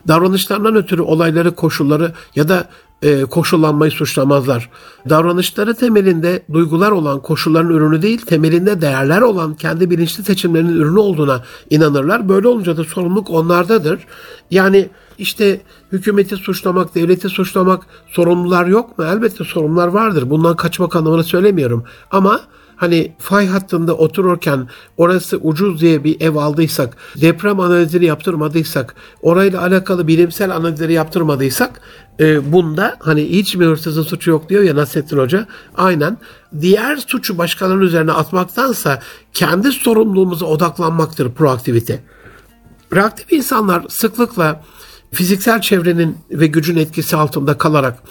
Davranışlarından 0.08 0.76
ötürü 0.76 1.02
olayları, 1.02 1.56
koşulları 1.56 2.12
ya 2.36 2.50
da 2.50 2.70
e, 3.02 3.22
koşullanmayı 3.22 3.92
suçlamazlar. 3.92 4.70
Davranışları 5.10 5.74
temelinde 5.74 6.44
duygular 6.54 6.92
olan 6.92 7.22
koşulların 7.22 7.72
ürünü 7.72 8.02
değil, 8.02 8.22
temelinde 8.22 8.82
değerler 8.82 9.22
olan 9.22 9.54
kendi 9.54 9.90
bilinçli 9.90 10.24
seçimlerinin 10.24 10.76
ürünü 10.76 11.00
olduğuna 11.00 11.44
inanırlar. 11.70 12.30
Böyle 12.30 12.48
olunca 12.48 12.78
da 12.78 12.84
sorumluluk 12.84 13.30
onlardadır. 13.30 14.00
Yani 14.52 14.90
işte 15.18 15.62
hükümeti 15.92 16.36
suçlamak, 16.36 16.96
devleti 16.96 17.30
suçlamak 17.30 17.84
sorumlular 18.08 18.66
yok 18.66 18.98
mu? 18.98 19.06
Elbette 19.06 19.44
sorumlular 19.44 19.88
vardır. 19.88 20.30
Bundan 20.30 20.56
kaçmak 20.56 20.96
anlamını 20.96 21.24
söylemiyorum. 21.24 21.84
Ama 22.12 22.42
hani 22.84 23.12
fay 23.20 23.48
hattında 23.48 23.94
otururken 23.98 24.68
orası 24.98 25.38
ucuz 25.38 25.82
diye 25.82 26.04
bir 26.04 26.22
ev 26.22 26.36
aldıysak, 26.36 26.98
deprem 27.22 27.60
analizleri 27.60 28.06
yaptırmadıysak, 28.06 28.96
orayla 29.22 29.62
alakalı 29.62 30.08
bilimsel 30.08 30.56
analizleri 30.56 30.94
yaptırmadıysak 30.94 31.82
e, 32.20 32.52
bunda 32.52 32.98
hani 33.00 33.30
hiç 33.30 33.56
mi 33.56 33.66
hırsızın 33.66 34.04
suçu 34.04 34.30
yok 34.30 34.50
diyor 34.50 34.64
ya 34.64 34.76
Nasrettin 34.76 35.18
Hoca. 35.18 35.48
Aynen. 35.76 36.18
Diğer 36.62 36.98
suçu 36.98 37.38
başkalarının 37.38 37.84
üzerine 37.84 38.12
atmaktansa 38.12 39.00
kendi 39.34 39.72
sorumluluğumuza 39.72 40.46
odaklanmaktır 40.46 41.32
proaktivite. 41.32 42.04
Reaktif 42.96 43.34
insanlar 43.34 43.86
sıklıkla 43.90 44.64
fiziksel 45.12 45.62
çevrenin 45.62 46.18
ve 46.32 46.48
gücün 46.48 46.78
etkisi 46.78 47.16
altında 47.16 47.58
kalarak 47.58 48.04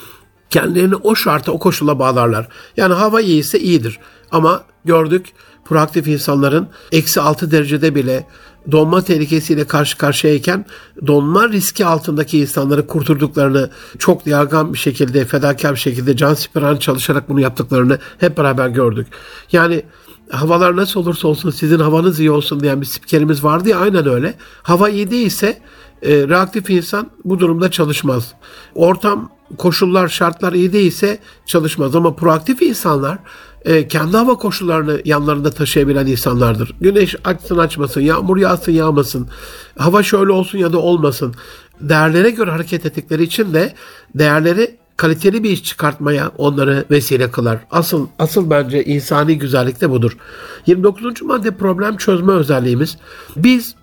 kendilerini 0.52 0.96
o 0.96 1.14
şarta, 1.14 1.52
o 1.52 1.58
koşula 1.58 1.98
bağlarlar. 1.98 2.48
Yani 2.76 2.94
hava 2.94 3.20
iyiyse 3.20 3.60
iyidir. 3.60 3.98
Ama 4.30 4.64
gördük 4.84 5.26
proaktif 5.64 6.08
insanların 6.08 6.68
eksi 6.92 7.20
6 7.20 7.50
derecede 7.50 7.94
bile 7.94 8.26
donma 8.70 9.02
tehlikesiyle 9.02 9.64
karşı 9.64 9.98
karşıyayken 9.98 10.64
donma 11.06 11.48
riski 11.48 11.86
altındaki 11.86 12.38
insanları 12.38 12.86
kurturduklarını 12.86 13.70
çok 13.98 14.26
yargan 14.26 14.72
bir 14.72 14.78
şekilde, 14.78 15.24
fedakar 15.24 15.72
bir 15.72 15.80
şekilde 15.80 16.16
can 16.16 16.34
siperan 16.34 16.76
çalışarak 16.76 17.28
bunu 17.28 17.40
yaptıklarını 17.40 17.98
hep 18.18 18.38
beraber 18.38 18.68
gördük. 18.68 19.06
Yani 19.52 19.82
havalar 20.30 20.76
nasıl 20.76 21.00
olursa 21.00 21.28
olsun 21.28 21.50
sizin 21.50 21.78
havanız 21.78 22.20
iyi 22.20 22.30
olsun 22.30 22.60
diyen 22.60 22.80
bir 22.80 22.86
spikerimiz 22.86 23.44
vardı 23.44 23.68
ya 23.68 23.78
aynen 23.78 24.08
öyle. 24.08 24.34
Hava 24.62 24.88
iyi 24.88 25.10
değilse 25.10 25.58
E, 26.02 26.28
reaktif 26.28 26.70
insan 26.70 27.10
bu 27.24 27.38
durumda 27.38 27.70
çalışmaz. 27.70 28.34
Ortam, 28.74 29.30
koşullar, 29.58 30.08
şartlar 30.08 30.52
iyi 30.52 30.72
değilse 30.72 31.18
çalışmaz 31.46 31.96
ama 31.96 32.16
proaktif 32.16 32.62
insanlar 32.62 33.18
e, 33.64 33.88
kendi 33.88 34.16
hava 34.16 34.34
koşullarını 34.34 35.00
yanlarında 35.04 35.50
taşıyabilen 35.50 36.06
insanlardır. 36.06 36.74
Güneş 36.80 37.16
açsın 37.24 37.58
açmasın, 37.58 38.00
yağmur 38.00 38.36
yağsın 38.36 38.72
yağmasın, 38.72 39.28
hava 39.78 40.02
şöyle 40.02 40.32
olsun 40.32 40.58
ya 40.58 40.72
da 40.72 40.78
olmasın. 40.78 41.34
Değerlere 41.80 42.30
göre 42.30 42.50
hareket 42.50 42.86
ettikleri 42.86 43.22
için 43.22 43.54
de 43.54 43.74
değerleri 44.14 44.76
kaliteli 44.96 45.42
bir 45.42 45.50
iş 45.50 45.64
çıkartmaya 45.64 46.32
onları 46.38 46.84
vesile 46.90 47.30
kılar. 47.30 47.58
Asıl 47.70 48.06
asıl 48.18 48.50
bence 48.50 48.84
insani 48.84 49.38
güzellik 49.38 49.80
de 49.80 49.90
budur. 49.90 50.16
29. 50.66 51.22
madde 51.22 51.50
problem 51.50 51.96
çözme 51.96 52.32
özelliğimiz. 52.32 52.96
Biz 53.36 53.74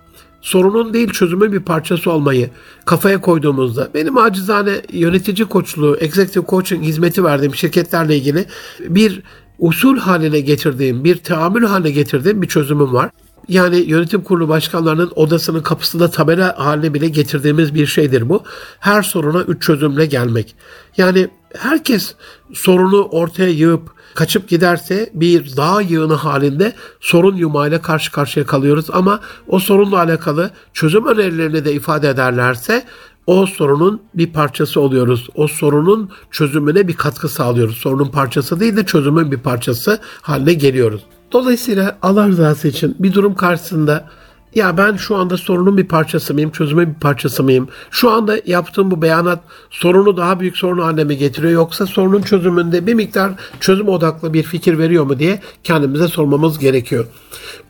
sorunun 0.41 0.93
değil 0.93 1.09
çözümün 1.09 1.51
bir 1.51 1.59
parçası 1.59 2.11
olmayı 2.11 2.49
kafaya 2.85 3.21
koyduğumuzda 3.21 3.89
benim 3.93 4.17
acizane 4.17 4.81
yönetici 4.91 5.47
koçluğu, 5.47 5.97
executive 5.99 6.45
coaching 6.49 6.83
hizmeti 6.83 7.23
verdiğim 7.23 7.55
şirketlerle 7.55 8.17
ilgili 8.17 8.45
bir 8.79 9.21
usul 9.59 9.97
haline 9.97 10.39
getirdiğim, 10.39 11.03
bir 11.03 11.15
teamül 11.15 11.63
haline 11.63 11.91
getirdiğim 11.91 12.41
bir 12.41 12.47
çözümüm 12.47 12.93
var. 12.93 13.09
Yani 13.47 13.77
yönetim 13.77 14.21
kurulu 14.21 14.49
başkanlarının 14.49 15.11
odasının 15.15 15.61
kapısında 15.61 16.11
tabela 16.11 16.55
haline 16.57 16.93
bile 16.93 17.07
getirdiğimiz 17.07 17.73
bir 17.73 17.85
şeydir 17.85 18.29
bu. 18.29 18.43
Her 18.79 19.01
soruna 19.01 19.41
üç 19.41 19.61
çözümle 19.61 20.05
gelmek. 20.05 20.55
Yani 20.97 21.27
herkes 21.57 22.15
sorunu 22.53 23.01
ortaya 23.01 23.49
yığıp 23.49 23.98
kaçıp 24.19 24.49
giderse 24.49 25.09
bir 25.13 25.57
dağ 25.57 25.81
yığını 25.81 26.13
halinde 26.13 26.73
sorun 26.99 27.35
yumağıyla 27.35 27.81
karşı 27.81 28.11
karşıya 28.11 28.45
kalıyoruz. 28.45 28.85
Ama 28.93 29.19
o 29.47 29.59
sorunla 29.59 29.97
alakalı 29.97 30.51
çözüm 30.73 31.07
önerilerini 31.07 31.65
de 31.65 31.73
ifade 31.73 32.09
ederlerse 32.09 32.83
o 33.27 33.45
sorunun 33.45 34.01
bir 34.13 34.33
parçası 34.33 34.81
oluyoruz. 34.81 35.29
O 35.35 35.47
sorunun 35.47 36.09
çözümüne 36.31 36.87
bir 36.87 36.95
katkı 36.95 37.29
sağlıyoruz. 37.29 37.77
Sorunun 37.77 38.11
parçası 38.11 38.59
değil 38.59 38.77
de 38.77 38.85
çözümün 38.85 39.31
bir 39.31 39.37
parçası 39.39 39.99
haline 40.21 40.53
geliyoruz. 40.53 41.01
Dolayısıyla 41.31 41.97
Allah 42.01 42.27
rızası 42.27 42.67
için 42.67 42.95
bir 42.99 43.13
durum 43.13 43.35
karşısında 43.35 44.09
ya 44.55 44.77
ben 44.77 44.95
şu 44.95 45.15
anda 45.15 45.37
sorunun 45.37 45.77
bir 45.77 45.87
parçası 45.87 46.33
mıyım, 46.33 46.51
çözümün 46.51 46.89
bir 46.89 46.99
parçası 46.99 47.43
mıyım? 47.43 47.67
Şu 47.91 48.09
anda 48.09 48.39
yaptığım 48.45 48.91
bu 48.91 49.01
beyanat 49.01 49.39
sorunu 49.69 50.17
daha 50.17 50.39
büyük 50.39 50.57
sorun 50.57 50.81
haline 50.81 51.13
getiriyor 51.13 51.53
yoksa 51.53 51.85
sorunun 51.85 52.21
çözümünde 52.21 52.87
bir 52.87 52.93
miktar 52.93 53.31
çözüm 53.59 53.87
odaklı 53.87 54.33
bir 54.33 54.43
fikir 54.43 54.77
veriyor 54.77 55.03
mu 55.03 55.19
diye 55.19 55.41
kendimize 55.63 56.07
sormamız 56.07 56.59
gerekiyor. 56.59 57.07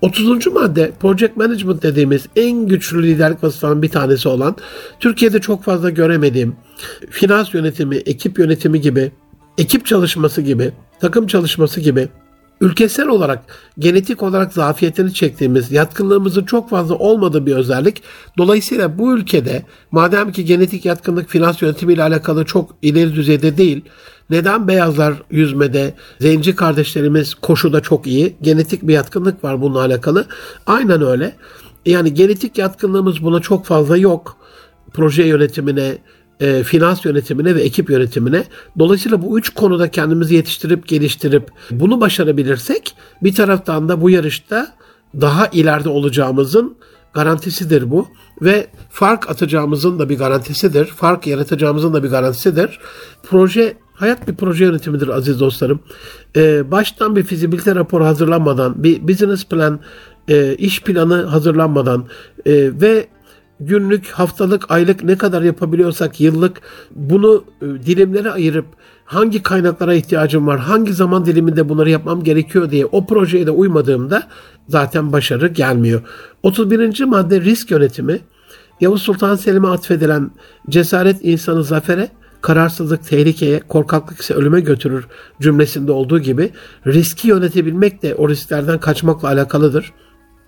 30. 0.02 0.48
madde 0.48 0.92
project 1.00 1.38
management 1.38 1.84
dediğimiz 1.84 2.26
en 2.36 2.68
güçlü 2.68 3.04
liderlik 3.04 3.44
vasıflarının 3.44 3.82
bir 3.82 3.90
tanesi 3.90 4.30
olan 4.30 4.56
Türkiye'de 5.00 5.42
çok 5.42 5.64
fazla 5.64 5.90
göremediğim 5.90 6.56
finans 7.10 7.54
yönetimi, 7.54 7.96
ekip 7.96 8.40
yönetimi 8.40 8.82
gibi, 8.82 9.12
ekip 9.58 9.86
çalışması 9.86 10.42
gibi, 10.42 10.72
takım 11.00 11.28
çalışması 11.28 11.82
gibi 11.82 12.10
ülkesel 12.62 13.08
olarak 13.08 13.44
genetik 13.80 14.24
olarak 14.24 14.54
zafiyetini 14.54 15.14
çektiğimiz 15.14 15.72
yatkınlığımızın 15.72 16.44
çok 16.44 16.70
fazla 16.70 16.96
olmadığı 16.96 17.46
bir 17.46 17.56
özellik. 17.56 18.04
Dolayısıyla 18.38 18.98
bu 18.98 19.18
ülkede 19.18 19.64
madem 19.92 20.32
ki 20.32 20.46
genetik 20.46 20.86
yatkınlık 20.86 21.30
finans 21.30 21.62
yönetimi 21.62 21.94
ile 21.94 22.04
alakalı 22.04 22.46
çok 22.46 22.76
ileri 22.82 23.16
düzeyde 23.16 23.58
değil. 23.58 23.82
Neden 24.30 24.68
beyazlar 24.68 25.14
yüzmede, 25.32 25.94
zenci 26.20 26.56
kardeşlerimiz 26.56 27.34
koşuda 27.34 27.82
çok 27.82 28.08
iyi. 28.08 28.36
Genetik 28.42 28.88
bir 28.88 28.94
yatkınlık 28.94 29.44
var 29.44 29.62
bununla 29.62 29.80
alakalı. 29.80 30.26
Aynen 30.66 31.02
öyle. 31.02 31.36
Yani 31.86 32.14
genetik 32.14 32.58
yatkınlığımız 32.58 33.24
buna 33.24 33.40
çok 33.40 33.66
fazla 33.66 33.98
yok. 33.98 34.38
Proje 34.94 35.24
yönetimine, 35.24 35.98
e, 36.40 36.64
finans 36.64 37.06
yönetimine 37.06 37.56
ve 37.56 37.62
ekip 37.62 37.90
yönetimine. 37.90 38.44
Dolayısıyla 38.80 39.22
bu 39.22 39.40
üç 39.40 39.50
konuda 39.50 39.92
kendimizi 39.92 40.36
yetiştirip 40.36 40.88
geliştirip 40.88 41.52
bunu 41.72 42.02
başarabilirsek 42.02 42.96
bir 43.24 43.36
taraftan 43.36 43.90
da 43.90 44.02
bu 44.02 44.10
yarışta 44.10 44.74
daha 45.22 45.48
ileride 45.48 45.90
olacağımızın 45.90 46.76
garantisidir 47.14 47.92
bu 47.92 48.08
ve 48.42 48.68
fark 48.90 49.30
atacağımızın 49.30 50.00
da 50.00 50.10
bir 50.10 50.18
garantisidir. 50.18 50.86
Fark 50.86 51.28
yaratacağımızın 51.28 51.94
da 51.94 52.04
bir 52.04 52.10
garantisidir. 52.10 52.80
Proje 53.24 53.78
hayat 53.94 54.28
bir 54.28 54.36
proje 54.36 54.66
yönetimidir 54.66 55.08
aziz 55.08 55.40
dostlarım. 55.40 55.80
Ee, 56.36 56.72
baştan 56.72 57.16
bir 57.16 57.24
fizibilite 57.24 57.76
raporu 57.76 58.06
hazırlanmadan, 58.06 58.84
bir 58.84 59.08
business 59.08 59.46
plan, 59.46 59.80
e, 60.28 60.56
iş 60.56 60.82
planı 60.82 61.24
hazırlanmadan 61.24 62.06
e, 62.46 62.82
ve 62.82 63.08
günlük, 63.60 64.08
haftalık, 64.08 64.72
aylık 64.72 65.04
ne 65.04 65.18
kadar 65.18 65.42
yapabiliyorsak 65.42 66.22
yıllık 66.22 66.62
bunu 66.92 67.44
e, 67.62 67.66
dilimlere 67.66 68.32
ayırıp 68.32 68.66
hangi 69.06 69.44
kaynaklara 69.44 69.94
ihtiyacım 69.94 70.48
var, 70.48 70.60
hangi 70.60 70.94
zaman 70.94 71.26
diliminde 71.26 71.70
bunları 71.70 71.90
yapmam 71.90 72.24
gerekiyor 72.24 72.72
diye 72.72 72.86
o 72.86 73.06
projeye 73.06 73.48
de 73.48 73.52
uymadığımda 73.52 74.24
zaten 74.68 75.12
başarı 75.12 75.48
gelmiyor. 75.48 76.02
31. 76.44 77.04
madde 77.04 77.42
risk 77.42 77.72
yönetimi. 77.72 78.20
Yavuz 78.82 79.02
Sultan 79.02 79.36
Selim'e 79.36 79.68
atfedilen 79.68 80.32
cesaret 80.70 81.26
insanı 81.26 81.64
zafere, 81.64 82.10
kararsızlık 82.42 83.08
tehlikeye, 83.08 83.60
korkaklık 83.60 84.22
ise 84.22 84.34
ölüme 84.34 84.62
götürür 84.62 85.08
cümlesinde 85.42 85.92
olduğu 85.92 86.20
gibi 86.20 86.50
riski 86.88 87.28
yönetebilmek 87.28 88.04
de 88.04 88.16
o 88.16 88.30
risklerden 88.30 88.80
kaçmakla 88.80 89.28
alakalıdır. 89.28 89.94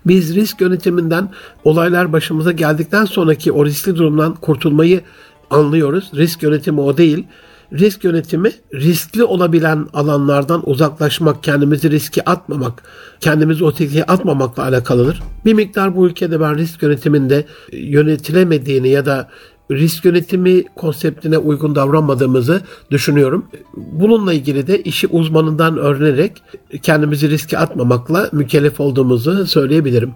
Biz 0.06 0.36
risk 0.36 0.62
yönetiminden 0.62 1.30
olaylar 1.64 2.14
başımıza 2.14 2.52
geldikten 2.52 3.06
sonraki 3.06 3.52
o 3.52 3.66
riskli 3.66 3.96
durumdan 3.96 4.36
kurtulmayı 4.36 5.02
anlıyoruz. 5.50 6.12
Risk 6.16 6.44
yönetimi 6.44 6.82
o 6.82 6.98
değil. 6.98 7.28
Risk 7.74 8.04
yönetimi 8.04 8.52
riskli 8.74 9.24
olabilen 9.24 9.88
alanlardan 9.94 10.70
uzaklaşmak, 10.70 11.44
kendimizi 11.44 11.92
riske 11.92 12.22
atmamak, 12.22 12.84
kendimizi 13.20 13.64
o 13.64 13.72
tehlikeye 13.72 14.04
atmamakla 14.04 14.64
alakalıdır. 14.64 15.22
Bir 15.46 15.54
miktar 15.54 15.96
bu 15.96 16.08
ülkede 16.08 16.40
ben 16.40 16.58
risk 16.58 16.84
yönetiminde 16.84 17.46
yönetilemediğini 17.72 18.90
ya 18.90 19.06
da 19.06 19.30
risk 19.72 20.06
yönetimi 20.06 20.64
konseptine 20.76 21.38
uygun 21.38 21.76
davranmadığımızı 21.76 22.62
düşünüyorum. 22.92 23.46
Bununla 23.76 24.34
ilgili 24.34 24.68
de 24.68 24.84
işi 24.84 25.08
uzmanından 25.08 25.78
öğrenerek 25.78 26.44
kendimizi 26.82 27.30
riske 27.30 27.58
atmamakla 27.58 28.30
mükellef 28.32 28.80
olduğumuzu 28.80 29.48
söyleyebilirim. 29.48 30.12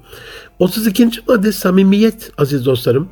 32. 0.60 1.10
madde 1.28 1.52
samimiyet 1.52 2.32
aziz 2.38 2.66
dostlarım. 2.66 3.10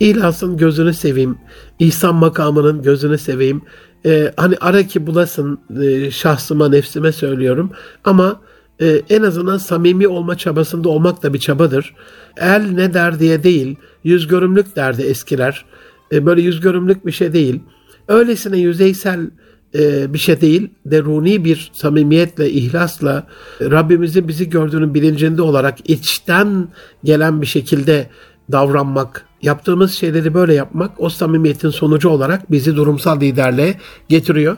İhlasın 0.00 0.56
gözünü 0.56 0.94
seveyim, 0.94 1.38
ihsan 1.78 2.14
makamının 2.14 2.82
gözünü 2.82 3.18
seveyim. 3.18 3.62
Ee, 4.06 4.32
hani 4.36 4.56
ara 4.60 4.82
ki 4.82 5.06
bulasın 5.06 5.58
e, 5.82 6.10
şahsıma, 6.10 6.68
nefsime 6.68 7.12
söylüyorum. 7.12 7.70
Ama 8.04 8.40
e, 8.80 9.02
en 9.10 9.22
azından 9.22 9.58
samimi 9.58 10.08
olma 10.08 10.38
çabasında 10.38 10.88
olmak 10.88 11.22
da 11.22 11.34
bir 11.34 11.38
çabadır. 11.38 11.94
El 12.36 12.70
ne 12.70 12.94
der 12.94 13.20
diye 13.20 13.42
değil, 13.42 13.76
yüz 14.04 14.26
görümlük 14.26 14.76
derdi 14.76 15.02
eskiler. 15.02 15.64
E, 16.12 16.26
böyle 16.26 16.42
yüz 16.42 16.60
görümlük 16.60 17.06
bir 17.06 17.12
şey 17.12 17.32
değil. 17.32 17.60
Öylesine 18.08 18.58
yüzeysel 18.58 19.30
e, 19.74 20.14
bir 20.14 20.18
şey 20.18 20.40
değil. 20.40 20.70
Deruni 20.86 21.44
bir 21.44 21.70
samimiyetle, 21.74 22.50
ihlasla 22.50 23.26
Rabbimizin 23.60 24.28
bizi 24.28 24.50
gördüğünün 24.50 24.94
bilincinde 24.94 25.42
olarak 25.42 25.90
içten 25.90 26.68
gelen 27.04 27.42
bir 27.42 27.46
şekilde 27.46 28.10
davranmak, 28.52 29.26
yaptığımız 29.42 29.92
şeyleri 29.92 30.34
böyle 30.34 30.54
yapmak 30.54 30.90
o 30.98 31.08
samimiyetin 31.08 31.70
sonucu 31.70 32.08
olarak 32.08 32.50
bizi 32.50 32.76
durumsal 32.76 33.20
liderliğe 33.20 33.74
getiriyor. 34.08 34.56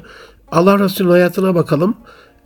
Allah 0.51 0.79
Resulü'nün 0.79 1.13
hayatına 1.13 1.55
bakalım. 1.55 1.97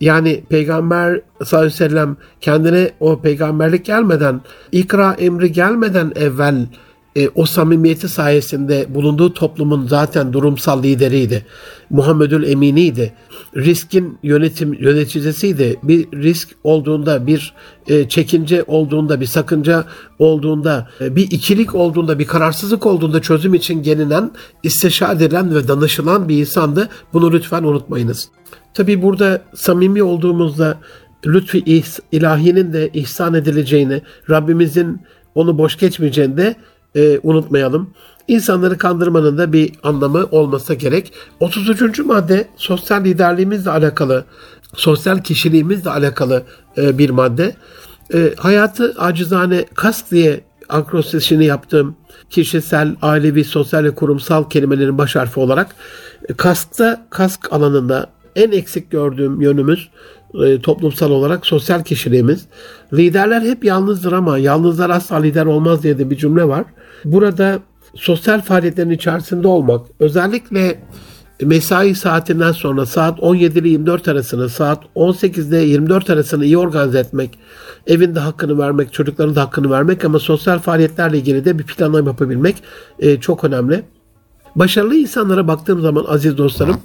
Yani 0.03 0.43
Peygamber 0.49 1.21
sallallahu 1.43 1.65
aleyhi 1.65 1.73
ve 1.73 1.89
sellem 1.89 2.17
kendine 2.41 2.91
o 2.99 3.21
peygamberlik 3.21 3.85
gelmeden, 3.85 4.41
ikra 4.71 5.13
emri 5.13 5.51
gelmeden 5.51 6.11
evvel 6.15 6.67
e, 7.15 7.29
o 7.35 7.45
samimiyeti 7.45 8.09
sayesinde 8.09 8.85
bulunduğu 8.89 9.33
toplumun 9.33 9.87
zaten 9.87 10.33
durumsal 10.33 10.83
lideriydi. 10.83 11.45
Muhammedül 11.89 12.43
Eminiydi. 12.43 13.13
Riskin 13.55 14.17
yönetim 14.23 14.73
yöneticisiydi. 14.73 15.79
Bir 15.83 16.11
risk 16.11 16.49
olduğunda, 16.63 17.27
bir 17.27 17.53
e, 17.87 18.09
çekince 18.09 18.63
olduğunda, 18.67 19.21
bir 19.21 19.25
sakınca 19.25 19.85
olduğunda, 20.19 20.89
e, 21.01 21.15
bir 21.15 21.31
ikilik 21.31 21.75
olduğunda, 21.75 22.19
bir 22.19 22.27
kararsızlık 22.27 22.85
olduğunda 22.85 23.21
çözüm 23.21 23.53
için 23.53 23.83
gelinen, 23.83 24.31
istişare 24.63 25.15
edilen 25.15 25.55
ve 25.55 25.67
danışılan 25.67 26.29
bir 26.29 26.37
insandı. 26.37 26.89
Bunu 27.13 27.31
lütfen 27.31 27.63
unutmayınız. 27.63 28.29
Tabi 28.73 29.01
burada 29.01 29.41
samimi 29.55 30.03
olduğumuzda 30.03 30.77
lütfi 31.25 31.83
ilahinin 32.11 32.73
de 32.73 32.89
ihsan 32.93 33.33
edileceğini, 33.33 34.01
Rabbimizin 34.29 35.01
onu 35.35 35.57
boş 35.57 35.77
geçmeyeceğini 35.77 36.37
de 36.37 36.55
e, 36.95 37.19
unutmayalım. 37.23 37.89
İnsanları 38.27 38.77
kandırmanın 38.77 39.37
da 39.37 39.53
bir 39.53 39.71
anlamı 39.83 40.27
olmasa 40.31 40.73
gerek. 40.73 41.13
33. 41.39 41.99
madde 41.99 42.47
sosyal 42.55 43.03
liderliğimizle 43.03 43.71
alakalı, 43.71 44.25
sosyal 44.75 45.17
kişiliğimizle 45.17 45.89
alakalı 45.89 46.43
e, 46.77 46.97
bir 46.97 47.09
madde. 47.09 47.55
E, 48.13 48.33
hayatı 48.37 48.93
acizane 48.97 49.65
kask 49.73 50.11
diye 50.11 50.41
ankrostesini 50.69 51.45
yaptığım 51.45 51.95
kişisel, 52.29 52.95
ailevi, 53.01 53.43
sosyal 53.43 53.83
ve 53.83 53.95
kurumsal 53.95 54.49
kelimelerin 54.49 54.97
baş 54.97 55.15
harfi 55.15 55.39
olarak 55.39 55.75
e, 56.29 56.33
kaskta, 56.33 57.05
kask 57.09 57.53
alanında 57.53 58.09
en 58.35 58.51
eksik 58.51 58.91
gördüğüm 58.91 59.41
yönümüz 59.41 59.89
e, 60.45 60.61
toplumsal 60.61 61.11
olarak 61.11 61.45
sosyal 61.45 61.83
kişiliğimiz. 61.83 62.45
Liderler 62.93 63.41
hep 63.41 63.65
yalnızdır 63.65 64.11
ama 64.11 64.37
yalnızlar 64.37 64.89
asla 64.89 65.15
lider 65.15 65.45
olmaz 65.45 65.83
diye 65.83 65.99
de 65.99 66.09
bir 66.09 66.17
cümle 66.17 66.47
var. 66.47 66.65
Burada 67.05 67.59
sosyal 67.95 68.41
faaliyetlerin 68.41 68.89
içerisinde 68.89 69.47
olmak, 69.47 69.85
özellikle 69.99 70.79
mesai 71.41 71.95
saatinden 71.95 72.51
sonra 72.51 72.85
saat 72.85 73.19
17 73.19 73.59
ile 73.59 73.69
24 73.69 74.07
arasını, 74.07 74.49
saat 74.49 74.83
18 74.95 75.49
ile 75.49 75.63
24 75.63 76.09
arasını 76.09 76.45
iyi 76.45 76.57
organize 76.57 76.99
etmek, 76.99 77.39
evin 77.87 78.15
de 78.15 78.19
hakkını 78.19 78.57
vermek, 78.57 78.93
çocukların 78.93 79.35
da 79.35 79.41
hakkını 79.41 79.71
vermek 79.71 80.05
ama 80.05 80.19
sosyal 80.19 80.59
faaliyetlerle 80.59 81.17
ilgili 81.17 81.45
de 81.45 81.59
bir 81.59 81.63
planlama 81.63 82.09
yapabilmek 82.09 82.55
e, 82.99 83.19
çok 83.19 83.43
önemli. 83.43 83.83
Başarılı 84.55 84.95
insanlara 84.95 85.47
baktığım 85.47 85.81
zaman 85.81 86.05
aziz 86.07 86.37
dostlarım, 86.37 86.77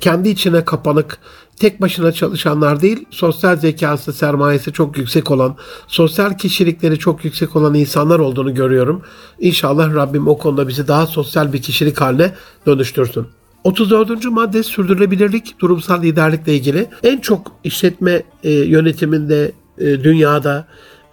kendi 0.00 0.28
içine 0.28 0.64
kapanık, 0.64 1.18
tek 1.56 1.80
başına 1.80 2.12
çalışanlar 2.12 2.80
değil, 2.80 3.04
sosyal 3.10 3.56
zekası, 3.56 4.12
sermayesi 4.12 4.72
çok 4.72 4.98
yüksek 4.98 5.30
olan, 5.30 5.56
sosyal 5.86 6.38
kişilikleri 6.38 6.98
çok 6.98 7.24
yüksek 7.24 7.56
olan 7.56 7.74
insanlar 7.74 8.18
olduğunu 8.18 8.54
görüyorum. 8.54 9.02
İnşallah 9.40 9.94
Rabbim 9.94 10.28
o 10.28 10.38
konuda 10.38 10.68
bizi 10.68 10.88
daha 10.88 11.06
sosyal 11.06 11.52
bir 11.52 11.62
kişilik 11.62 12.00
haline 12.00 12.34
dönüştürsün. 12.66 13.26
34. 13.64 14.24
madde 14.24 14.62
sürdürülebilirlik, 14.62 15.60
durumsal 15.60 16.02
liderlikle 16.02 16.54
ilgili. 16.54 16.86
En 17.02 17.18
çok 17.18 17.52
işletme 17.64 18.22
e, 18.44 18.50
yönetiminde 18.50 19.52
e, 19.78 20.04
dünyada 20.04 20.66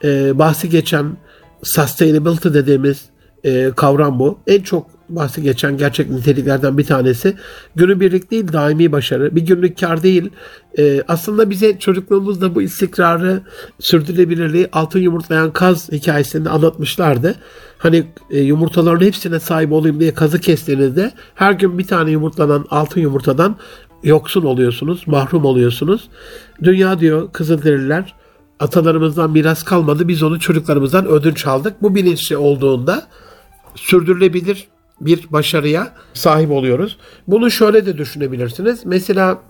e, 0.04 0.40
bahsi 0.40 0.70
geçen 0.70 1.18
sustainability 1.64 2.50
dediğimiz 2.50 3.06
e, 3.44 3.72
kavram 3.76 4.20
bu. 4.20 4.40
En 4.48 4.62
çok 4.62 4.97
bahsi 5.10 5.42
geçen 5.44 5.78
gerçek 5.78 6.10
niteliklerden 6.10 6.78
bir 6.78 6.86
tanesi. 6.86 7.36
Günübirlik 7.76 8.32
değil 8.32 8.54
daimi 8.54 8.92
başarı. 8.92 9.36
Bir 9.36 9.42
günlük 9.42 9.80
kar 9.80 10.04
değil. 10.04 10.30
Ee, 10.78 11.04
aslında 11.08 11.50
bize 11.50 11.80
çocukluğumuzda 11.80 12.56
bu 12.56 12.62
istikrarı, 12.62 13.42
sürdürülebilirliği 13.80 14.70
altın 14.72 15.00
yumurtlayan 15.00 15.54
kaz 15.54 15.92
hikayesinde 15.92 16.50
anlatmışlardı. 16.50 17.36
Hani 17.78 18.04
e, 18.30 18.40
yumurtaların 18.40 19.06
hepsine 19.06 19.40
sahip 19.40 19.72
olayım 19.72 20.00
diye 20.00 20.14
kazı 20.14 20.40
kestiğinizde 20.40 21.12
her 21.36 21.52
gün 21.52 21.78
bir 21.78 21.88
tane 21.88 22.12
yumurtlanan 22.12 22.66
altın 22.70 23.02
yumurtadan 23.02 23.56
yoksun 24.04 24.44
oluyorsunuz, 24.44 25.08
mahrum 25.08 25.46
oluyorsunuz. 25.46 26.10
Dünya 26.64 27.00
diyor 27.00 27.32
Kızılderililer 27.32 28.14
atalarımızdan 28.60 29.32
miras 29.32 29.64
kalmadı. 29.64 30.08
Biz 30.08 30.24
onu 30.24 30.40
çocuklarımızdan 30.40 31.06
ödünç 31.06 31.48
aldık. 31.48 31.82
Bu 31.82 31.96
bilinçli 31.96 32.38
olduğunda 32.38 33.08
sürdürülebilir 33.76 34.68
bir 35.02 35.28
başarıya 35.30 35.94
sahip 36.14 36.52
oluyoruz. 36.52 36.98
Bunu 37.28 37.52
şöyle 37.52 37.86
de 37.86 37.98
düşünebilirsiniz. 37.98 38.86
Mesela 38.86 39.42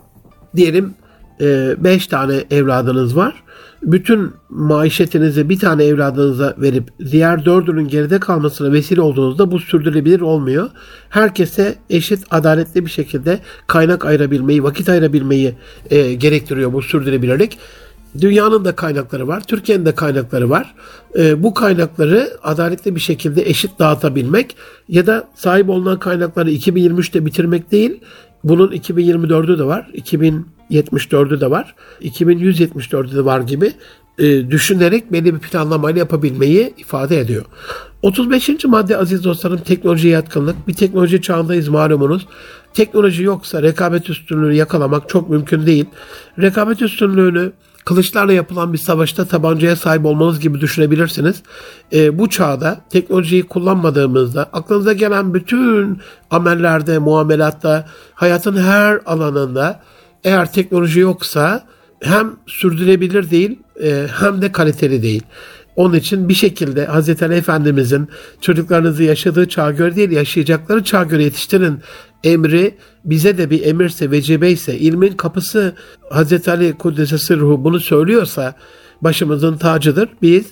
diyelim 0.56 0.94
5 1.40 2.06
e, 2.06 2.10
tane 2.10 2.44
evladınız 2.52 3.16
var. 3.16 3.44
Bütün 3.82 4.32
maişetinizi 4.50 5.50
bir 5.50 5.60
tane 5.60 5.84
evladınıza 5.84 6.56
verip 6.58 6.90
diğer 7.12 7.46
dördünün 7.46 7.88
geride 7.88 8.20
kalmasına 8.20 8.72
vesile 8.72 9.02
olduğunuzda 9.02 9.52
bu 9.52 9.60
sürdürülebilir 9.60 10.22
olmuyor. 10.22 10.70
Herkese 11.10 11.76
eşit 11.90 12.26
adaletli 12.32 12.86
bir 12.86 12.92
şekilde 12.92 13.40
kaynak 13.68 14.06
ayırabilmeyi, 14.06 14.64
vakit 14.64 14.90
ayırabilmeyi 14.90 15.56
e, 15.90 16.14
gerektiriyor 16.14 16.74
bu 16.74 16.82
sürdürülebilirlik. 16.82 17.58
Dünyanın 18.22 18.66
da 18.66 18.76
kaynakları 18.76 19.28
var, 19.28 19.44
Türkiye'nin 19.48 19.86
de 19.86 19.96
kaynakları 19.96 20.50
var. 20.50 20.76
E, 21.18 21.44
bu 21.44 21.54
kaynakları 21.54 22.30
adaletli 22.44 22.96
bir 22.96 23.00
şekilde 23.00 23.50
eşit 23.50 23.80
dağıtabilmek 23.80 24.56
ya 24.90 25.08
da 25.08 25.28
sahip 25.36 25.70
olunan 25.70 26.00
kaynakları 26.00 26.52
2023'te 26.52 27.26
bitirmek 27.26 27.72
değil, 27.72 28.00
bunun 28.44 28.72
2024'ü 28.72 29.60
de 29.60 29.64
var, 29.64 29.90
2074'ü 29.94 31.42
de 31.42 31.52
var, 31.52 31.76
2174'ü 32.02 33.16
de 33.16 33.26
var 33.26 33.42
gibi 33.42 33.74
e, 34.20 34.52
düşünerek 34.52 35.12
belli 35.12 35.34
bir 35.34 35.40
planlamayla 35.40 36.00
yapabilmeyi 36.00 36.74
ifade 36.78 37.20
ediyor. 37.20 37.46
35. 38.02 38.66
madde 38.66 38.98
aziz 38.98 39.24
dostlarım 39.24 39.58
teknolojiye 39.58 40.14
yatkınlık. 40.14 40.68
Bir 40.68 40.74
teknoloji 40.74 41.22
çağındayız 41.22 41.68
malumunuz. 41.68 42.28
Teknoloji 42.74 43.24
yoksa 43.24 43.64
rekabet 43.64 44.10
üstünlüğünü 44.10 44.54
yakalamak 44.54 45.10
çok 45.10 45.30
mümkün 45.30 45.66
değil. 45.66 45.86
Rekabet 46.40 46.82
üstünlüğünü 46.82 47.52
kılıçlarla 47.88 48.34
yapılan 48.34 48.74
bir 48.74 48.78
savaşta 48.78 49.26
tabancaya 49.26 49.76
sahip 49.76 50.06
olmanız 50.06 50.40
gibi 50.40 50.62
düşünebilirsiniz. 50.62 51.44
E, 51.94 52.20
bu 52.20 52.30
çağda 52.30 52.82
teknolojiyi 52.90 53.44
kullanmadığımızda 53.44 54.50
aklınıza 54.54 54.94
gelen 54.94 55.34
bütün 55.34 56.02
amellerde, 56.32 57.00
muamelatta, 57.00 57.86
hayatın 58.14 58.58
her 58.58 59.00
alanında 59.06 59.80
eğer 60.24 60.54
teknoloji 60.54 61.00
yoksa 61.00 61.64
hem 62.02 62.36
sürdürülebilir 62.48 63.32
değil 63.32 63.60
e, 63.84 64.08
hem 64.20 64.42
de 64.42 64.52
kaliteli 64.52 65.04
değil. 65.04 65.24
Onun 65.78 65.94
için 65.94 66.30
bir 66.30 66.34
şekilde 66.34 66.86
Hazreti 66.86 67.26
Ali 67.26 67.36
Efendimizin 67.36 68.08
çocuklarınızı 68.42 69.04
yaşadığı 69.04 69.50
çağ 69.50 69.72
göre 69.72 69.96
değil 69.96 70.12
yaşayacakları 70.12 70.84
çağ 70.84 71.04
göre 71.04 71.24
yetiştirin 71.24 71.80
emri 72.24 72.78
bize 73.06 73.38
de 73.38 73.50
bir 73.50 73.66
emirse 73.66 74.12
vecibe 74.12 74.52
ise 74.52 74.78
ilmin 74.78 75.12
kapısı 75.12 75.76
Hazreti 76.10 76.52
Ali 76.52 76.74
Kuddesesi 76.74 77.38
ruhu 77.38 77.64
bunu 77.64 77.80
söylüyorsa 77.80 78.56
başımızın 79.02 79.58
tacıdır. 79.58 80.10
Biz 80.22 80.46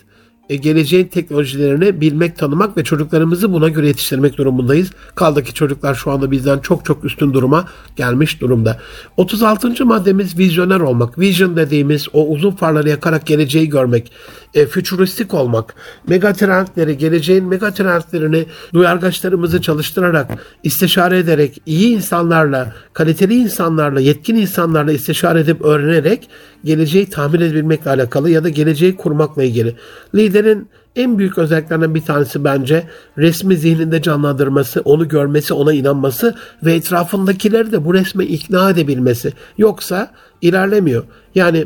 geleceğin 0.50 1.08
teknolojilerini 1.08 2.02
bilmek, 2.02 2.38
tanımak 2.38 2.78
ve 2.78 2.84
çocuklarımızı 2.84 3.54
buna 3.54 3.70
göre 3.70 3.88
yetiştirmek 3.88 4.38
durumundayız. 4.38 4.92
Kaldı 5.16 5.44
ki 5.44 5.54
çocuklar 5.54 5.96
şu 5.96 6.12
anda 6.12 6.32
bizden 6.32 6.60
çok 6.60 6.86
çok 6.86 7.06
üstün 7.06 7.34
duruma 7.34 7.66
gelmiş 7.96 8.42
durumda. 8.42 8.80
36. 9.18 9.86
maddemiz 9.86 10.38
vizyoner 10.38 10.80
olmak. 10.80 11.20
Vision 11.20 11.56
dediğimiz 11.56 12.08
o 12.14 12.28
uzun 12.28 12.52
farları 12.52 12.90
yakarak 12.90 13.26
geleceği 13.26 13.70
görmek, 13.70 14.12
e, 14.54 14.66
fütüristik 14.66 15.34
olmak, 15.34 15.76
megatrendleri, 16.08 16.98
geleceğin 16.98 17.46
megatrendlerini 17.46 18.46
duyargaçlarımızı 18.74 19.62
çalıştırarak, 19.62 20.32
istişare 20.64 21.18
ederek, 21.18 21.62
iyi 21.66 21.96
insanlarla, 21.96 22.74
kaliteli 22.94 23.36
insanlarla, 23.36 24.00
yetkin 24.00 24.36
insanlarla 24.36 24.92
istişare 24.92 25.40
edip 25.40 25.62
öğrenerek 25.62 26.30
geleceği 26.66 27.10
tahmin 27.10 27.42
edebilmekle 27.42 27.90
alakalı 27.90 28.30
ya 28.30 28.44
da 28.44 28.50
geleceği 28.50 28.96
kurmakla 28.96 29.44
ilgili. 29.44 29.76
Liderin 30.16 30.70
en 30.96 31.18
büyük 31.18 31.38
özelliklerinden 31.38 31.96
bir 31.96 32.02
tanesi 32.02 32.44
bence 32.44 32.84
resmi 33.18 33.58
zihninde 33.58 34.02
canlandırması, 34.02 34.82
onu 34.82 35.08
görmesi, 35.08 35.54
ona 35.54 35.74
inanması 35.74 36.36
ve 36.64 36.74
etrafındakileri 36.74 37.72
de 37.72 37.86
bu 37.86 37.94
resme 37.94 38.26
ikna 38.26 38.70
edebilmesi. 38.70 39.34
Yoksa 39.58 40.12
ilerlemiyor. 40.42 41.04
Yani 41.36 41.66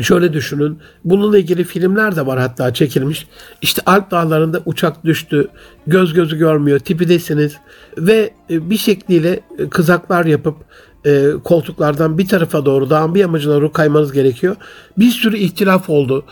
Şöyle 0.00 0.32
düşünün. 0.32 0.78
Bununla 1.04 1.38
ilgili 1.38 1.64
filmler 1.64 2.16
de 2.16 2.26
var 2.26 2.38
hatta 2.38 2.74
çekilmiş. 2.74 3.26
İşte 3.62 3.82
Alp 3.86 4.10
dağlarında 4.10 4.60
uçak 4.64 5.04
düştü. 5.04 5.48
Göz 5.86 6.14
gözü 6.14 6.38
görmüyor. 6.38 6.78
Tipidesiniz. 6.78 7.56
Ve 7.98 8.30
bir 8.50 8.76
şekliyle 8.76 9.40
kızaklar 9.70 10.24
yapıp 10.24 10.56
e, 11.06 11.30
koltuklardan 11.44 12.18
bir 12.18 12.28
tarafa 12.28 12.66
doğru 12.66 12.90
dağın 12.90 13.14
bir 13.14 13.24
amacına 13.24 13.54
doğru 13.54 13.72
kaymanız 13.72 14.12
gerekiyor. 14.12 14.56
Bir 14.98 15.10
sürü 15.10 15.36
ihtilaf 15.36 15.90
oldu 15.90 16.24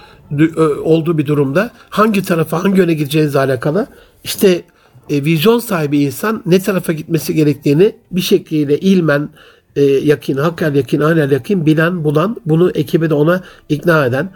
olduğu 0.85 1.18
bir 1.18 1.27
durumda 1.27 1.70
hangi 1.91 2.22
tarafa 2.22 2.64
hangi 2.64 2.79
yöne 2.79 2.95
gideceğinizle 2.95 3.39
alakalı 3.39 3.87
işte 4.25 4.62
e, 5.11 5.25
vizyon 5.25 5.59
sahibi 5.59 5.99
insan 5.99 6.43
ne 6.47 6.61
tarafa 6.61 6.93
gitmesi 6.93 7.35
gerektiğini 7.35 7.97
bir 8.11 8.20
şekilde 8.20 8.79
ilmen 8.79 9.29
e, 9.77 9.83
yakin, 9.83 10.37
hakkel 10.37 10.75
yakin, 10.75 11.01
anel 11.01 11.31
yakin 11.31 11.66
bilen, 11.66 12.05
bulan, 12.05 12.37
bunu 12.47 12.70
ekibi 12.70 13.11
de 13.11 13.14
ona 13.14 13.41
ikna 13.68 14.07
eden. 14.07 14.31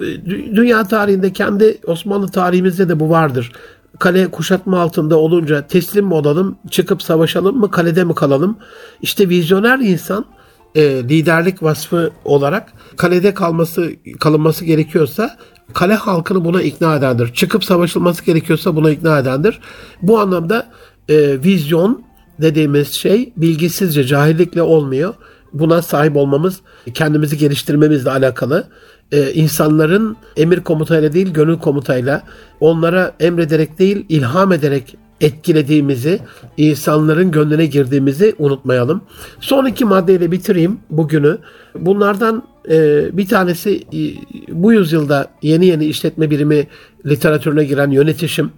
E, 0.00 0.26
dünya 0.56 0.84
tarihinde 0.84 1.32
kendi 1.32 1.78
Osmanlı 1.86 2.28
tarihimizde 2.28 2.88
de 2.88 3.00
bu 3.00 3.10
vardır. 3.10 3.52
Kale 3.98 4.30
kuşatma 4.30 4.80
altında 4.80 5.16
olunca 5.16 5.66
teslim 5.66 6.06
mi 6.06 6.14
olalım, 6.14 6.58
çıkıp 6.70 7.02
savaşalım 7.02 7.58
mı, 7.58 7.70
kalede 7.70 8.04
mi 8.04 8.14
kalalım? 8.14 8.58
İşte 9.02 9.28
vizyoner 9.28 9.78
insan 9.78 10.24
e, 10.74 10.82
liderlik 10.82 11.62
vasfı 11.62 12.10
olarak 12.24 12.72
kalede 12.96 13.34
kalması 13.34 13.90
kalınması 14.20 14.64
gerekiyorsa 14.64 15.36
kale 15.74 15.94
halkını 15.94 16.44
buna 16.44 16.62
ikna 16.62 16.96
edendir. 16.96 17.34
Çıkıp 17.34 17.64
savaşılması 17.64 18.24
gerekiyorsa 18.24 18.76
buna 18.76 18.90
ikna 18.90 19.18
edendir. 19.18 19.60
Bu 20.02 20.20
anlamda 20.20 20.66
e, 21.08 21.42
vizyon 21.42 22.02
dediğimiz 22.40 22.92
şey 22.92 23.32
bilgisizce, 23.36 24.04
cahillikle 24.04 24.62
olmuyor. 24.62 25.14
Buna 25.52 25.82
sahip 25.82 26.16
olmamız, 26.16 26.60
kendimizi 26.94 27.38
geliştirmemizle 27.38 28.10
alakalı. 28.10 28.68
Ee, 29.12 29.32
insanların 29.32 30.16
emir 30.36 30.60
komutayla 30.60 31.12
değil, 31.12 31.32
gönül 31.32 31.58
komutayla, 31.58 32.22
onlara 32.60 33.14
emrederek 33.20 33.78
değil, 33.78 34.06
ilham 34.08 34.52
ederek 34.52 34.96
etkilediğimizi, 35.20 36.20
insanların 36.56 37.30
gönlüne 37.30 37.66
girdiğimizi 37.66 38.34
unutmayalım. 38.38 39.02
Son 39.40 39.66
iki 39.66 39.84
maddeyle 39.84 40.32
bitireyim 40.32 40.80
bugünü. 40.90 41.38
Bunlardan 41.74 42.42
Ee, 42.70 43.16
bir 43.16 43.26
tanesi 43.26 43.76
e, 43.76 44.00
bu 44.48 44.72
yüzyılda 44.72 45.30
yeni 45.42 45.66
yeni 45.66 45.84
işletme 45.84 46.30
birimi 46.30 46.66
literatürüne 47.06 47.64
giren 47.64 47.90
yönetişim. 47.90 48.50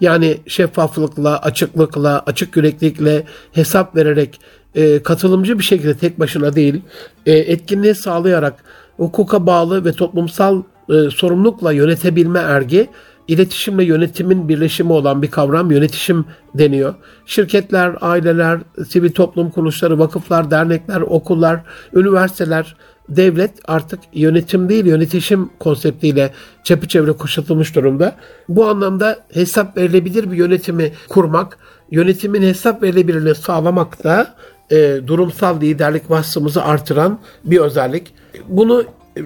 Yani 0.00 0.36
şeffaflıkla, 0.46 1.38
açıklıkla, 1.38 2.22
açık 2.26 2.56
yüreklilikle 2.56 3.24
hesap 3.52 3.96
vererek 3.96 4.40
e, 4.74 5.02
katılımcı 5.02 5.58
bir 5.58 5.64
şekilde 5.64 5.94
tek 5.94 6.20
başına 6.20 6.56
değil, 6.56 6.80
e, 7.26 7.32
etkinliği 7.32 7.94
sağlayarak 7.94 8.64
hukuka 8.96 9.46
bağlı 9.46 9.84
ve 9.84 9.92
toplumsal 9.92 10.62
e, 10.90 11.10
sorumlulukla 11.10 11.72
yönetebilme 11.72 12.38
ergi 12.38 12.88
iletişimle 13.28 13.84
yönetimin 13.84 14.48
birleşimi 14.48 14.92
olan 14.92 15.22
bir 15.22 15.30
kavram 15.30 15.70
yönetişim 15.70 16.24
deniyor. 16.54 16.94
Şirketler, 17.26 17.94
aileler, 18.00 18.60
sivil 18.88 19.12
toplum 19.12 19.50
kuruluşları, 19.50 19.98
vakıflar, 19.98 20.50
dernekler, 20.50 21.00
okullar, 21.00 21.60
üniversiteler, 21.94 22.76
devlet 23.08 23.52
artık 23.68 24.00
yönetim 24.12 24.68
değil 24.68 24.86
yönetişim 24.86 25.50
konseptiyle 25.58 26.32
çepeçevre 26.64 27.12
kuşatılmış 27.12 27.74
durumda. 27.74 28.16
Bu 28.48 28.68
anlamda 28.68 29.18
hesap 29.32 29.76
verilebilir 29.76 30.30
bir 30.30 30.36
yönetimi 30.36 30.92
kurmak, 31.08 31.58
yönetimin 31.90 32.42
hesap 32.42 32.82
verilebilirliğini 32.82 33.34
sağlamak 33.34 34.04
da 34.04 34.34
e, 34.70 35.00
durumsal 35.06 35.60
liderlik 35.60 36.10
vasfımızı 36.10 36.64
artıran 36.64 37.18
bir 37.44 37.58
özellik. 37.58 38.14
Bunu 38.48 38.84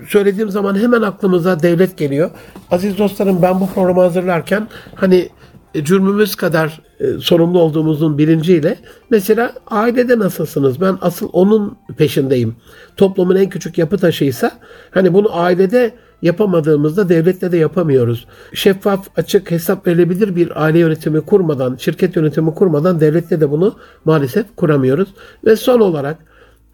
söylediğim 0.09 0.51
zaman 0.51 0.79
hemen 0.79 1.03
aklımıza 1.03 1.63
devlet 1.63 1.99
geliyor. 1.99 2.31
Aziz 2.71 2.99
dostlarım 2.99 3.43
ben 3.43 3.61
bu 3.61 3.67
programı 3.71 4.01
hazırlarken 4.01 4.69
hani 4.95 5.29
e, 5.75 5.85
cürmümüz 5.85 6.35
kadar 6.35 6.81
e, 7.01 7.19
sorumlu 7.19 7.59
olduğumuzun 7.61 8.19
bilinciyle 8.19 8.79
mesela 9.11 9.53
ailede 9.67 10.19
nasılsınız? 10.19 10.81
Ben 10.81 10.99
asıl 11.01 11.29
onun 11.33 11.77
peşindeyim. 11.97 12.57
Toplumun 12.97 13.37
en 13.37 13.49
küçük 13.49 13.79
yapı 13.79 13.99
taşıysa 13.99 14.51
hani 14.91 15.15
bunu 15.15 15.37
ailede 15.37 15.95
yapamadığımızda 16.23 17.09
devlette 17.09 17.53
de 17.53 17.57
yapamıyoruz. 17.57 18.27
Şeffaf, 18.55 19.07
açık, 19.17 19.51
hesap 19.51 19.87
verilebilir 19.87 20.37
bir 20.37 20.65
aile 20.65 20.79
yönetimi 20.79 21.21
kurmadan, 21.21 21.77
şirket 21.77 22.17
yönetimi 22.17 22.55
kurmadan 22.55 23.01
devlette 23.01 23.41
de 23.41 23.51
bunu 23.51 23.75
maalesef 24.05 24.47
kuramıyoruz. 24.57 25.09
Ve 25.45 25.57
son 25.57 25.81
olarak 25.81 26.19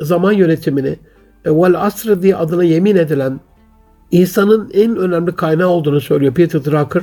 zaman 0.00 0.32
yönetimini 0.32 0.98
vel 1.46 1.86
asr 1.86 2.22
diye 2.22 2.36
adına 2.36 2.64
yemin 2.64 2.96
edilen 2.96 3.40
insanın 4.10 4.70
en 4.74 4.96
önemli 4.96 5.34
kaynağı 5.34 5.68
olduğunu 5.68 6.00
söylüyor 6.00 6.34
Peter 6.34 6.64
Drucker. 6.64 7.02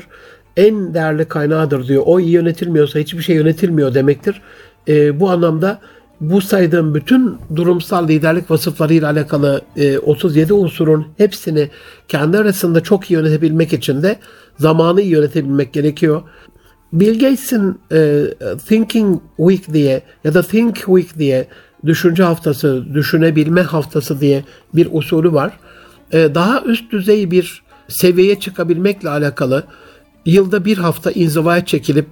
En 0.58 0.94
değerli 0.94 1.26
kaynağıdır 1.26 1.88
diyor. 1.88 2.04
O 2.06 2.20
iyi 2.20 2.32
yönetilmiyorsa 2.32 3.00
hiçbir 3.00 3.22
şey 3.22 3.36
yönetilmiyor 3.36 3.94
demektir. 3.94 4.42
E, 4.88 5.20
bu 5.20 5.30
anlamda 5.30 5.80
bu 6.22 6.42
saydığım 6.42 6.96
bütün 6.96 7.38
durumsal 7.56 8.08
liderlik 8.08 8.52
vasıflarıyla 8.52 9.10
alakalı 9.10 9.62
e, 9.78 9.98
37 9.98 10.54
unsurun 10.54 11.08
hepsini 11.18 11.70
kendi 12.08 12.38
arasında 12.38 12.84
çok 12.84 13.12
iyi 13.12 13.14
yönetebilmek 13.14 13.74
için 13.74 14.04
de 14.04 14.16
zamanı 14.60 15.02
iyi 15.02 15.12
yönetebilmek 15.12 15.74
gerekiyor. 15.74 16.22
Bill 16.94 17.20
Gates'in 17.20 17.80
e, 17.92 18.24
Thinking 18.68 19.22
Week 19.38 19.74
diye 19.74 20.02
ya 20.24 20.34
da 20.34 20.42
Think 20.42 20.76
Week 20.76 21.18
diye 21.20 21.48
düşünce 21.86 22.24
haftası, 22.24 22.86
düşünebilme 22.94 23.62
haftası 23.62 24.22
diye 24.22 24.44
bir 24.74 24.88
usulü 24.92 25.34
var. 25.34 25.58
E, 26.12 26.36
daha 26.36 26.62
üst 26.62 26.92
düzey 26.92 27.32
bir 27.32 27.64
seviyeye 27.88 28.40
çıkabilmekle 28.40 29.10
alakalı 29.10 29.64
yılda 30.26 30.66
bir 30.66 30.78
hafta 30.78 31.12
inzivaya 31.12 31.66
çekilip 31.66 32.08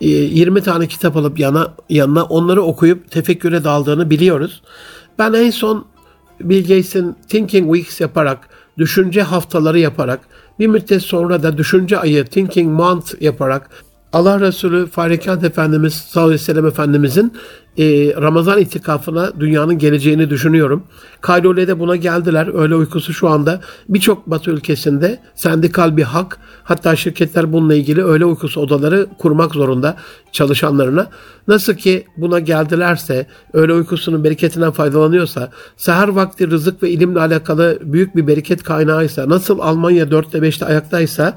20 0.00 0.62
tane 0.62 0.86
kitap 0.86 1.16
alıp 1.16 1.38
yana, 1.38 1.74
yanına 1.90 2.24
onları 2.24 2.62
okuyup 2.62 3.10
tefekküre 3.10 3.64
daldığını 3.64 4.10
biliyoruz. 4.10 4.62
Ben 5.18 5.32
en 5.32 5.50
son 5.50 5.86
Bill 6.40 6.62
Gates'in 6.62 7.16
Thinking 7.28 7.74
Weeks 7.74 8.00
yaparak, 8.00 8.48
düşünce 8.78 9.22
haftaları 9.22 9.78
yaparak, 9.78 10.20
bir 10.58 10.66
müddet 10.66 11.02
sonra 11.02 11.42
da 11.42 11.58
düşünce 11.58 11.98
ayı 11.98 12.24
Thinking 12.24 12.72
Month 12.72 13.22
yaparak 13.22 13.70
Allah 14.16 14.40
Resulü 14.40 14.86
Farikant 14.86 15.44
Efendimiz 15.44 15.94
sallallahu 15.94 16.28
aleyhi 16.28 16.40
ve 16.40 16.44
sellem 16.44 16.66
Efendimizin 16.66 17.32
e, 17.78 17.84
Ramazan 18.22 18.58
itikafına 18.58 19.40
dünyanın 19.40 19.78
geleceğini 19.78 20.30
düşünüyorum. 20.30 20.82
Kaylole'de 21.20 21.78
buna 21.78 21.96
geldiler. 21.96 22.62
Öyle 22.62 22.74
uykusu 22.74 23.12
şu 23.12 23.28
anda 23.28 23.60
birçok 23.88 24.26
batı 24.26 24.50
ülkesinde 24.50 25.20
sendikal 25.34 25.96
bir 25.96 26.02
hak. 26.02 26.38
Hatta 26.64 26.96
şirketler 26.96 27.52
bununla 27.52 27.74
ilgili 27.74 28.04
öyle 28.04 28.24
uykusu 28.24 28.60
odaları 28.60 29.06
kurmak 29.18 29.54
zorunda 29.54 29.96
çalışanlarına. 30.32 31.06
Nasıl 31.48 31.74
ki 31.74 32.06
buna 32.16 32.38
geldilerse, 32.38 33.26
öyle 33.52 33.72
uykusunun 33.72 34.24
bereketinden 34.24 34.70
faydalanıyorsa, 34.70 35.50
seher 35.76 36.08
vakti 36.08 36.50
rızık 36.50 36.82
ve 36.82 36.90
ilimle 36.90 37.20
alakalı 37.20 37.78
büyük 37.82 38.16
bir 38.16 38.26
bereket 38.26 38.62
kaynağıysa, 38.62 39.28
nasıl 39.28 39.58
Almanya 39.58 40.04
4'te 40.04 40.38
5'te 40.38 40.66
ayaktaysa, 40.66 41.36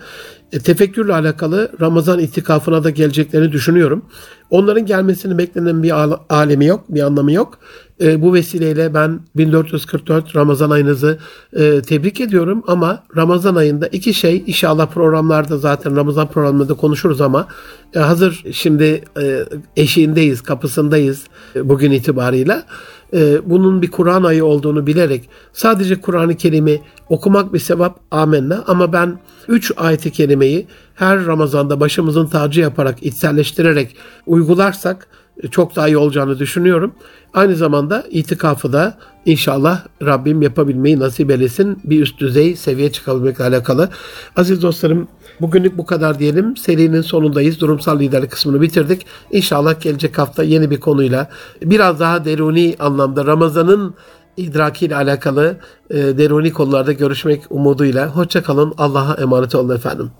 tefekkürle 0.52 1.14
alakalı 1.14 1.72
Ramazan 1.82 2.20
itikafına 2.20 2.84
da 2.84 2.90
geleceklerini 2.90 3.52
düşünüyorum. 3.52 4.06
Onların 4.50 4.86
gelmesini 4.86 5.38
beklenen 5.38 5.84
bir 5.84 5.94
alemi 6.30 6.66
yok, 6.66 6.84
bir 6.90 7.02
anlamı 7.02 7.32
yok. 7.32 7.60
E, 8.02 8.22
bu 8.22 8.34
vesileyle 8.34 8.94
ben 8.94 9.20
1444 9.38 10.36
Ramazan 10.36 10.70
ayınızı 10.70 11.20
e, 11.54 11.82
tebrik 11.82 12.22
ediyorum 12.22 12.64
ama 12.68 13.04
Ramazan 13.16 13.56
ayında 13.56 13.88
iki 13.88 14.14
şey 14.14 14.44
inşallah 14.48 14.88
programlarda 14.88 15.58
zaten 15.58 15.96
Ramazan 15.96 16.28
programında 16.28 16.74
konuşuruz 16.74 17.22
ama 17.22 17.48
e, 17.94 18.00
hazır 18.00 18.44
şimdi 18.52 19.04
e, 19.22 19.46
eşiğindeyiz, 19.76 20.42
kapısındayız 20.42 21.24
e, 21.56 21.70
bugün 21.70 21.92
itibarıyla. 21.92 22.66
E, 23.14 23.50
bunun 23.50 23.82
bir 23.82 23.92
Kur'an 23.92 24.24
ayı 24.24 24.46
olduğunu 24.46 24.88
bilerek 24.88 25.30
sadece 25.54 26.02
Kur'an-ı 26.02 26.38
Kerim'i 26.38 26.82
okumak 27.10 27.54
bir 27.54 27.60
sevap 27.60 28.00
amenna 28.12 28.64
ama 28.68 28.94
ben 28.94 29.20
3 29.48 29.72
ayet-i 29.78 30.12
kerimeyi 30.12 30.68
her 30.96 31.26
Ramazan'da 31.26 31.80
başımızın 31.80 32.26
tacı 32.26 32.62
yaparak, 32.62 33.04
içselleştirerek 33.04 33.96
uygularsak 34.26 35.08
çok 35.52 35.76
daha 35.76 35.88
iyi 35.88 35.98
olacağını 35.98 36.40
düşünüyorum. 36.40 36.94
Aynı 37.34 37.56
zamanda 37.56 38.04
itikafı 38.10 38.74
da 38.74 38.98
inşallah 39.26 39.86
Rabbim 40.04 40.42
yapabilmeyi 40.42 41.00
nasip 41.00 41.32
eylesin. 41.32 41.78
Bir 41.84 42.02
üst 42.02 42.20
düzey 42.20 42.56
seviye 42.56 42.92
çıkabilmekle 42.92 43.44
alakalı. 43.44 43.90
Aziz 44.36 44.62
dostlarım 44.62 45.08
bugünlük 45.42 45.78
bu 45.78 45.86
kadar 45.86 46.20
diyelim. 46.20 46.58
Serinin 46.58 47.02
sonundayız. 47.02 47.60
Durumsal 47.60 48.00
liderlik 48.00 48.32
kısmını 48.32 48.62
bitirdik. 48.62 49.06
İnşallah 49.32 49.82
gelecek 49.82 50.18
hafta 50.18 50.44
yeni 50.44 50.72
bir 50.72 50.80
konuyla 50.80 51.30
biraz 51.62 52.00
daha 52.00 52.26
deruni 52.26 52.76
anlamda 52.80 53.26
Ramazan'ın 53.26 53.96
idrakiyle 54.38 54.96
alakalı 54.96 55.58
e, 55.90 55.96
deruni 55.96 56.54
konularda 56.54 56.92
görüşmek 56.94 57.44
umuduyla. 57.50 58.08
Hoşçakalın. 58.08 58.74
Allah'a 58.78 59.14
emanet 59.14 59.56
olun 59.56 59.76
efendim. 59.76 60.12